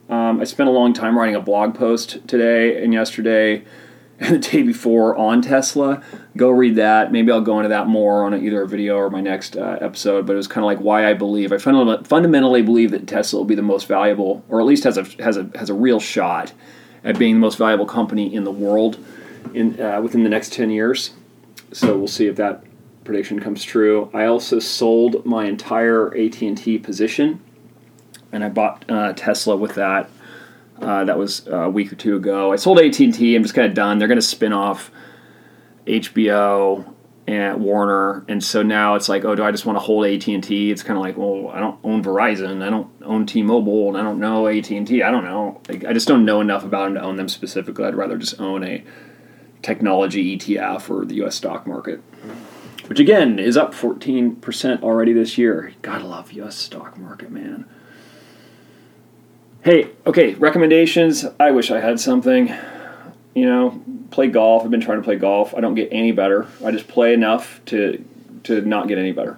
Um, 0.10 0.42
I 0.42 0.44
spent 0.44 0.70
a 0.70 0.72
long 0.72 0.94
time 0.94 1.18
writing 1.18 1.36
a 1.36 1.42
blog 1.42 1.76
post 1.76 2.28
today 2.28 2.84
and 2.84 2.94
yesterday 2.94 3.64
and 4.20 4.36
the 4.36 4.40
day 4.40 4.64
before 4.64 5.16
on 5.16 5.42
Tesla. 5.42 6.04
Go 6.36 6.50
read 6.50 6.76
that. 6.76 7.12
Maybe 7.12 7.32
I'll 7.32 7.42
go 7.42 7.58
into 7.58 7.70
that 7.70 7.88
more 7.88 8.26
on 8.26 8.34
either 8.34 8.62
a 8.62 8.68
video 8.68 8.98
or 8.98 9.10
my 9.10 9.22
next 9.22 9.56
uh, 9.56 9.78
episode. 9.82 10.26
But 10.26 10.34
it 10.34 10.38
was 10.38 10.48
kind 10.48 10.64
of 10.64 10.66
like 10.66 10.80
why 10.80 11.10
I 11.10 11.14
believe. 11.14 11.52
I 11.52 11.58
fundamentally 11.58 12.62
believe 12.62 12.92
that 12.92 13.08
Tesla 13.08 13.40
will 13.40 13.46
be 13.46 13.56
the 13.56 13.62
most 13.62 13.88
valuable, 13.88 14.44
or 14.50 14.60
at 14.60 14.66
least 14.66 14.84
has 14.84 14.98
a 14.98 15.04
has 15.24 15.38
a 15.38 15.50
has 15.56 15.70
a 15.70 15.74
real 15.74 16.00
shot 16.00 16.54
at 17.04 17.18
being 17.18 17.36
the 17.36 17.40
most 17.40 17.58
valuable 17.58 17.86
company 17.86 18.34
in 18.34 18.44
the 18.44 18.52
world 18.52 19.04
in 19.54 19.80
uh, 19.82 20.02
within 20.02 20.24
the 20.24 20.30
next 20.30 20.54
ten 20.54 20.70
years. 20.70 21.12
So 21.72 21.98
we'll 21.98 22.08
see 22.08 22.28
if 22.28 22.36
that 22.38 22.64
prediction 23.04 23.40
comes 23.40 23.64
true. 23.64 24.10
I 24.14 24.26
also 24.26 24.60
sold 24.60 25.26
my 25.26 25.46
entire 25.46 26.16
AT 26.16 26.42
and 26.42 26.58
T 26.58 26.78
position, 26.78 27.40
and 28.32 28.44
I 28.44 28.50
bought 28.50 28.86
uh, 28.90 29.14
Tesla 29.14 29.56
with 29.56 29.76
that 29.76 30.10
uh, 30.82 31.04
that 31.06 31.18
was 31.18 31.48
a 31.48 31.70
week 31.70 31.92
or 31.92 31.96
two 31.96 32.16
ago. 32.16 32.52
I 32.52 32.56
sold 32.56 32.80
AT 32.80 33.00
and 33.00 33.14
T. 33.14 33.36
I'm 33.36 33.44
just 33.44 33.56
kind 33.56 33.68
of 33.68 33.74
done. 33.74 34.00
They're 34.00 34.08
going 34.08 34.20
to 34.20 34.22
spin 34.22 34.54
off 34.54 34.92
HBO 35.86 36.94
and 37.28 37.62
Warner, 37.62 38.26
and 38.28 38.44
so 38.44 38.64
now 38.64 38.96
it's 38.96 39.08
like, 39.08 39.24
oh, 39.24 39.36
do 39.36 39.44
I 39.44 39.52
just 39.52 39.66
want 39.66 39.76
to 39.76 39.82
hold 39.82 40.06
AT 40.06 40.28
and 40.28 40.44
T? 40.44 40.72
It's 40.72 40.82
kind 40.82 40.98
of 40.98 41.04
like, 41.04 41.16
well, 41.16 41.50
I 41.50 41.60
don't 41.60 41.80
own 41.84 42.04
Verizon, 42.04 42.64
I 42.64 42.72
don't 42.72 42.90
own 43.04 43.28
T-Mobile, 43.28 43.90
and 43.90 43.98
I 43.98 44.02
don't 44.02 44.20
know 44.20 44.48
AT 44.48 44.72
and 44.72 44.88
T. 44.88 45.04
I 45.04 45.12
don't 45.12 45.24
know. 45.24 45.62
Like, 45.70 45.86
I 45.86 45.94
just 45.94 46.08
don't 46.08 46.26
know 46.26 46.42
enough 46.42 46.64
about 46.64 46.86
them 46.86 46.96
to 46.96 47.02
own 47.02 47.18
them 47.18 47.30
specifically. 47.30 47.86
I'd 47.86 47.94
rather 47.94 48.18
just 48.18 48.42
own 48.42 48.64
a 48.64 48.84
technology 49.62 50.38
ETF 50.38 50.90
or 50.90 51.06
the 51.06 51.16
U.S. 51.16 51.36
stock 51.36 51.68
market, 51.68 52.02
which 52.88 53.00
again 53.00 53.38
is 53.38 53.58
up 53.58 53.76
14% 53.76 54.82
already 54.82 55.14
this 55.14 55.38
year. 55.38 55.74
Gotta 55.84 56.06
love 56.06 56.32
U.S. 56.32 56.56
stock 56.56 56.98
market, 56.98 57.30
man. 57.30 57.66
Hey, 59.62 59.90
okay, 60.08 60.36
recommendations. 60.36 61.26
I 61.38 61.52
wish 61.52 61.70
I 61.70 61.82
had 61.82 62.00
something. 62.00 62.48
You 63.36 63.46
know, 63.46 63.84
play 64.10 64.28
golf. 64.28 64.64
I've 64.64 64.72
been 64.72 64.80
trying 64.80 65.00
to 65.00 65.04
play 65.04 65.18
golf. 65.18 65.54
I 65.54 65.60
don't 65.60 65.76
get 65.76 65.90
any 65.92 66.14
better. 66.14 66.48
I 66.64 66.72
just 66.72 66.88
play 66.88 67.14
enough 67.14 67.60
to 67.66 68.04
to 68.46 68.62
not 68.62 68.88
get 68.88 68.98
any 68.98 69.12
better 69.12 69.38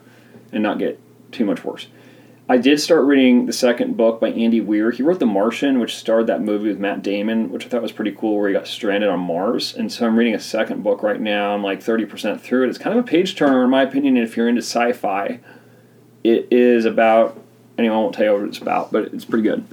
and 0.51 0.61
not 0.61 0.77
get 0.77 0.99
too 1.31 1.43
much 1.43 1.63
worse. 1.63 1.87
I 2.47 2.57
did 2.57 2.79
start 2.79 3.05
reading 3.05 3.47
the 3.47 3.53
second 3.53 3.97
book 3.97 4.19
by 4.19 4.29
Andy 4.29 4.61
Weir. 4.61 4.91
He 4.91 5.01
wrote 5.01 5.19
The 5.19 5.25
Martian, 5.25 5.79
which 5.79 5.95
starred 5.95 6.27
that 6.27 6.41
movie 6.41 6.67
with 6.67 6.77
Matt 6.77 7.01
Damon, 7.01 7.49
which 7.49 7.65
I 7.65 7.69
thought 7.69 7.81
was 7.81 7.91
pretty 7.91 8.11
cool, 8.11 8.37
where 8.37 8.47
he 8.47 8.53
got 8.53 8.67
stranded 8.67 9.09
on 9.09 9.21
Mars. 9.21 9.73
And 9.73 9.91
so 9.91 10.05
I'm 10.05 10.17
reading 10.17 10.35
a 10.35 10.39
second 10.39 10.83
book 10.83 11.01
right 11.01 11.19
now. 11.19 11.55
I'm 11.55 11.63
like 11.63 11.79
30% 11.79 12.41
through 12.41 12.65
it. 12.65 12.69
It's 12.69 12.77
kind 12.77 12.97
of 12.97 13.03
a 13.03 13.07
page 13.07 13.35
turner, 13.35 13.63
in 13.63 13.69
my 13.69 13.81
opinion, 13.81 14.17
if 14.17 14.37
you're 14.37 14.49
into 14.49 14.61
sci 14.61 14.91
fi. 14.91 15.39
It 16.23 16.47
is 16.51 16.85
about, 16.85 17.39
anyway, 17.77 17.95
I 17.95 17.97
won't 17.97 18.13
tell 18.13 18.25
you 18.25 18.33
what 18.33 18.49
it's 18.49 18.59
about, 18.59 18.91
but 18.91 19.05
it's 19.13 19.25
pretty 19.25 19.43
good. 19.43 19.65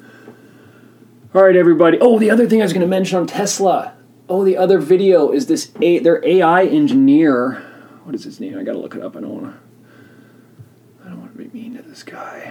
All 1.35 1.43
right, 1.43 1.57
everybody. 1.57 1.99
Oh, 2.01 2.19
the 2.19 2.31
other 2.31 2.49
thing 2.49 2.63
I 2.63 2.65
was 2.65 2.73
going 2.73 2.81
to 2.81 2.87
mention 2.87 3.19
on 3.19 3.27
Tesla. 3.27 3.93
Oh, 4.31 4.47
the 4.47 4.57
other 4.57 4.79
video 4.79 5.31
is 5.31 5.47
this 5.47 5.71
a 5.79 5.99
their 5.99 6.27
AI 6.27 6.65
engineer. 6.65 7.63
What 8.05 8.15
is 8.15 8.25
his 8.25 8.41
name? 8.41 8.59
I 8.59 8.63
got 8.63 8.73
to 8.73 8.79
look 8.79 8.95
it 8.95 9.03
up. 9.03 9.15
I 9.15 9.21
don't 9.21 9.43
want 9.43 9.55
to. 9.55 11.05
I 11.05 11.11
don't 11.11 11.21
want 11.21 11.37
to 11.37 11.39
be 11.39 11.51
mean 11.51 11.77
to 11.77 11.83
this 11.83 12.03
guy, 12.03 12.51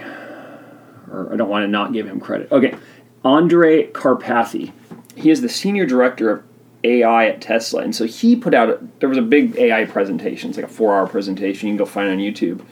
or 1.10 1.28
I 1.32 1.36
don't 1.36 1.48
want 1.48 1.64
to 1.64 1.66
not 1.66 1.92
give 1.92 2.06
him 2.06 2.20
credit. 2.20 2.52
Okay, 2.52 2.76
Andrej 3.24 3.90
Karpathy. 3.90 4.72
He 5.16 5.30
is 5.30 5.40
the 5.40 5.48
senior 5.48 5.84
director 5.84 6.30
of 6.30 6.44
AI 6.84 7.26
at 7.26 7.40
Tesla, 7.40 7.82
and 7.82 7.96
so 7.96 8.04
he 8.04 8.36
put 8.36 8.54
out. 8.54 8.70
A, 8.70 8.78
there 9.00 9.08
was 9.08 9.18
a 9.18 9.22
big 9.22 9.56
AI 9.58 9.86
presentation. 9.86 10.50
It's 10.50 10.56
like 10.56 10.66
a 10.66 10.72
four-hour 10.72 11.08
presentation. 11.08 11.66
You 11.66 11.72
can 11.72 11.78
go 11.78 11.84
find 11.84 12.08
on 12.10 12.18
YouTube. 12.18 12.64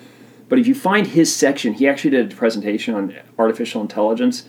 But 0.49 0.61
if 0.61 0.69
you 0.69 0.75
find 0.77 1.05
his 1.05 1.35
section, 1.35 1.75
he 1.75 1.89
actually 1.89 2.11
did 2.11 2.33
a 2.33 2.37
presentation 2.37 2.95
on 2.95 3.17
artificial 3.37 3.83
intelligence 3.83 4.45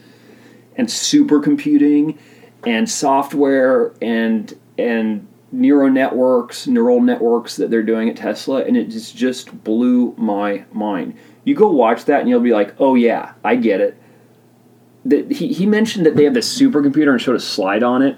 and 0.77 0.87
supercomputing 0.87 2.17
and 2.65 2.89
software 2.89 3.93
and 4.01 4.57
and 4.77 5.27
neural 5.51 5.89
networks, 5.89 6.67
neural 6.67 7.01
networks 7.01 7.55
that 7.55 7.69
they're 7.69 7.83
doing 7.83 8.09
at 8.09 8.17
Tesla, 8.17 8.63
and 8.63 8.77
it 8.77 8.89
just 8.89 9.15
just 9.15 9.63
blew 9.63 10.13
my 10.17 10.63
mind. 10.71 11.17
You 11.43 11.55
go 11.55 11.69
watch 11.71 12.05
that, 12.05 12.21
and 12.21 12.29
you'll 12.29 12.39
be 12.39 12.53
like, 12.53 12.75
"Oh 12.79 12.95
yeah, 12.95 13.33
I 13.43 13.55
get 13.55 13.81
it." 13.81 13.97
That 15.05 15.31
he 15.31 15.53
he 15.53 15.65
mentioned 15.65 16.05
that 16.05 16.15
they 16.15 16.25
have 16.25 16.33
this 16.33 16.59
supercomputer 16.59 17.11
and 17.11 17.21
showed 17.21 17.35
a 17.35 17.39
slide 17.39 17.83
on 17.83 18.01
it, 18.01 18.17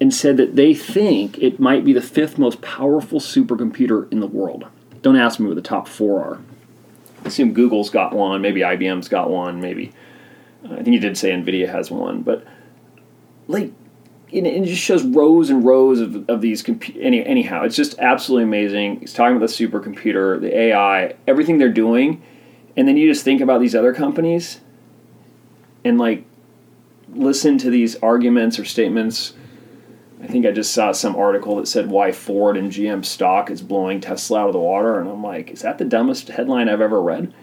and 0.00 0.12
said 0.12 0.36
that 0.38 0.56
they 0.56 0.74
think 0.74 1.38
it 1.38 1.60
might 1.60 1.84
be 1.84 1.92
the 1.92 2.02
fifth 2.02 2.38
most 2.38 2.60
powerful 2.62 3.20
supercomputer 3.20 4.10
in 4.10 4.20
the 4.20 4.26
world. 4.26 4.66
Don't 5.02 5.16
ask 5.16 5.38
me 5.38 5.46
what 5.46 5.56
the 5.56 5.62
top 5.62 5.86
four 5.86 6.20
are. 6.22 6.40
I 7.24 7.28
assume 7.28 7.52
Google's 7.52 7.90
got 7.90 8.14
one, 8.14 8.40
maybe 8.42 8.60
IBM's 8.60 9.08
got 9.08 9.30
one, 9.30 9.60
maybe 9.60 9.92
I 10.64 10.76
think 10.76 10.88
he 10.88 10.98
did 10.98 11.16
say 11.18 11.30
Nvidia 11.30 11.68
has 11.68 11.90
one, 11.90 12.22
but 12.22 12.44
like 13.48 13.72
it, 14.32 14.64
just 14.64 14.82
shows 14.82 15.04
rows 15.04 15.50
and 15.50 15.64
rows 15.64 16.00
of, 16.00 16.28
of 16.28 16.40
these 16.40 16.62
compu- 16.62 16.96
any, 17.00 17.24
anyhow. 17.24 17.64
It's 17.64 17.76
just 17.76 17.98
absolutely 17.98 18.44
amazing. 18.44 19.00
He's 19.00 19.12
talking 19.12 19.36
about 19.36 19.48
the 19.48 19.52
supercomputer 19.52 20.40
the 20.40 20.56
ai 20.56 21.14
everything 21.26 21.58
they're 21.58 21.68
doing. 21.68 22.22
And 22.76 22.88
then 22.88 22.96
you 22.96 23.08
just 23.08 23.24
think 23.24 23.40
about 23.40 23.60
these 23.60 23.74
other 23.74 23.94
companies 23.94 24.60
and 25.84 25.98
like 25.98 26.24
listen 27.12 27.58
to 27.58 27.70
these 27.70 27.96
arguments 27.96 28.58
or 28.58 28.64
statements. 28.64 29.34
I 30.22 30.26
think 30.26 30.46
i 30.46 30.50
just 30.52 30.72
saw 30.72 30.92
some 30.92 31.16
article 31.16 31.56
that 31.56 31.68
said 31.68 31.90
why 31.90 32.10
ford 32.10 32.56
and 32.56 32.72
gm 32.72 33.04
stock 33.04 33.50
is 33.50 33.60
blowing 33.60 34.00
tesla 34.00 34.40
out 34.40 34.46
of 34.46 34.52
the 34.54 34.58
water 34.58 34.98
and 34.98 35.06
i'm 35.06 35.22
like 35.22 35.50
is 35.50 35.60
that 35.60 35.76
the 35.76 35.84
dumbest 35.84 36.28
headline 36.28 36.70
i've 36.70 36.80
ever 36.80 37.02
read 37.02 37.34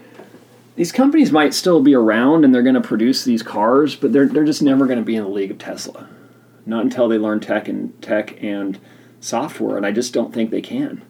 these 0.76 0.92
companies 0.92 1.30
might 1.30 1.54
still 1.54 1.82
be 1.82 1.94
around 1.94 2.44
and 2.44 2.54
they're 2.54 2.62
going 2.62 2.74
to 2.74 2.80
produce 2.80 3.24
these 3.24 3.42
cars, 3.42 3.94
but 3.94 4.12
they're 4.12 4.26
they're 4.26 4.44
just 4.44 4.62
never 4.62 4.86
going 4.86 4.98
to 4.98 5.04
be 5.04 5.16
in 5.16 5.24
the 5.24 5.30
league 5.30 5.50
of 5.50 5.58
Tesla. 5.58 6.08
Not 6.64 6.84
until 6.84 7.08
they 7.08 7.18
learn 7.18 7.40
tech 7.40 7.68
and 7.68 8.00
tech 8.00 8.42
and 8.42 8.78
software, 9.20 9.76
and 9.76 9.84
I 9.84 9.92
just 9.92 10.14
don't 10.14 10.32
think 10.32 10.50
they 10.50 10.62
can. 10.62 11.02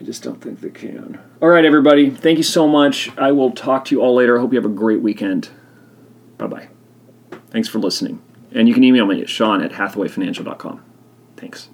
I 0.00 0.04
just 0.04 0.22
don't 0.22 0.40
think 0.40 0.60
they 0.60 0.70
can. 0.70 1.20
All 1.42 1.48
right, 1.48 1.64
everybody. 1.64 2.10
Thank 2.10 2.38
you 2.38 2.44
so 2.44 2.66
much. 2.66 3.10
I 3.18 3.32
will 3.32 3.50
talk 3.50 3.84
to 3.86 3.94
you 3.94 4.00
all 4.00 4.14
later. 4.14 4.38
I 4.38 4.40
hope 4.40 4.52
you 4.52 4.58
have 4.58 4.70
a 4.70 4.74
great 4.74 5.02
weekend. 5.02 5.50
Bye 6.38 6.46
bye. 6.46 6.68
Thanks 7.50 7.68
for 7.68 7.78
listening. 7.78 8.22
And 8.52 8.68
you 8.68 8.74
can 8.74 8.84
email 8.84 9.06
me 9.06 9.20
at 9.20 9.28
sean 9.28 9.62
at 9.62 9.72
hathawayfinancial.com. 9.72 10.82
Thanks. 11.36 11.68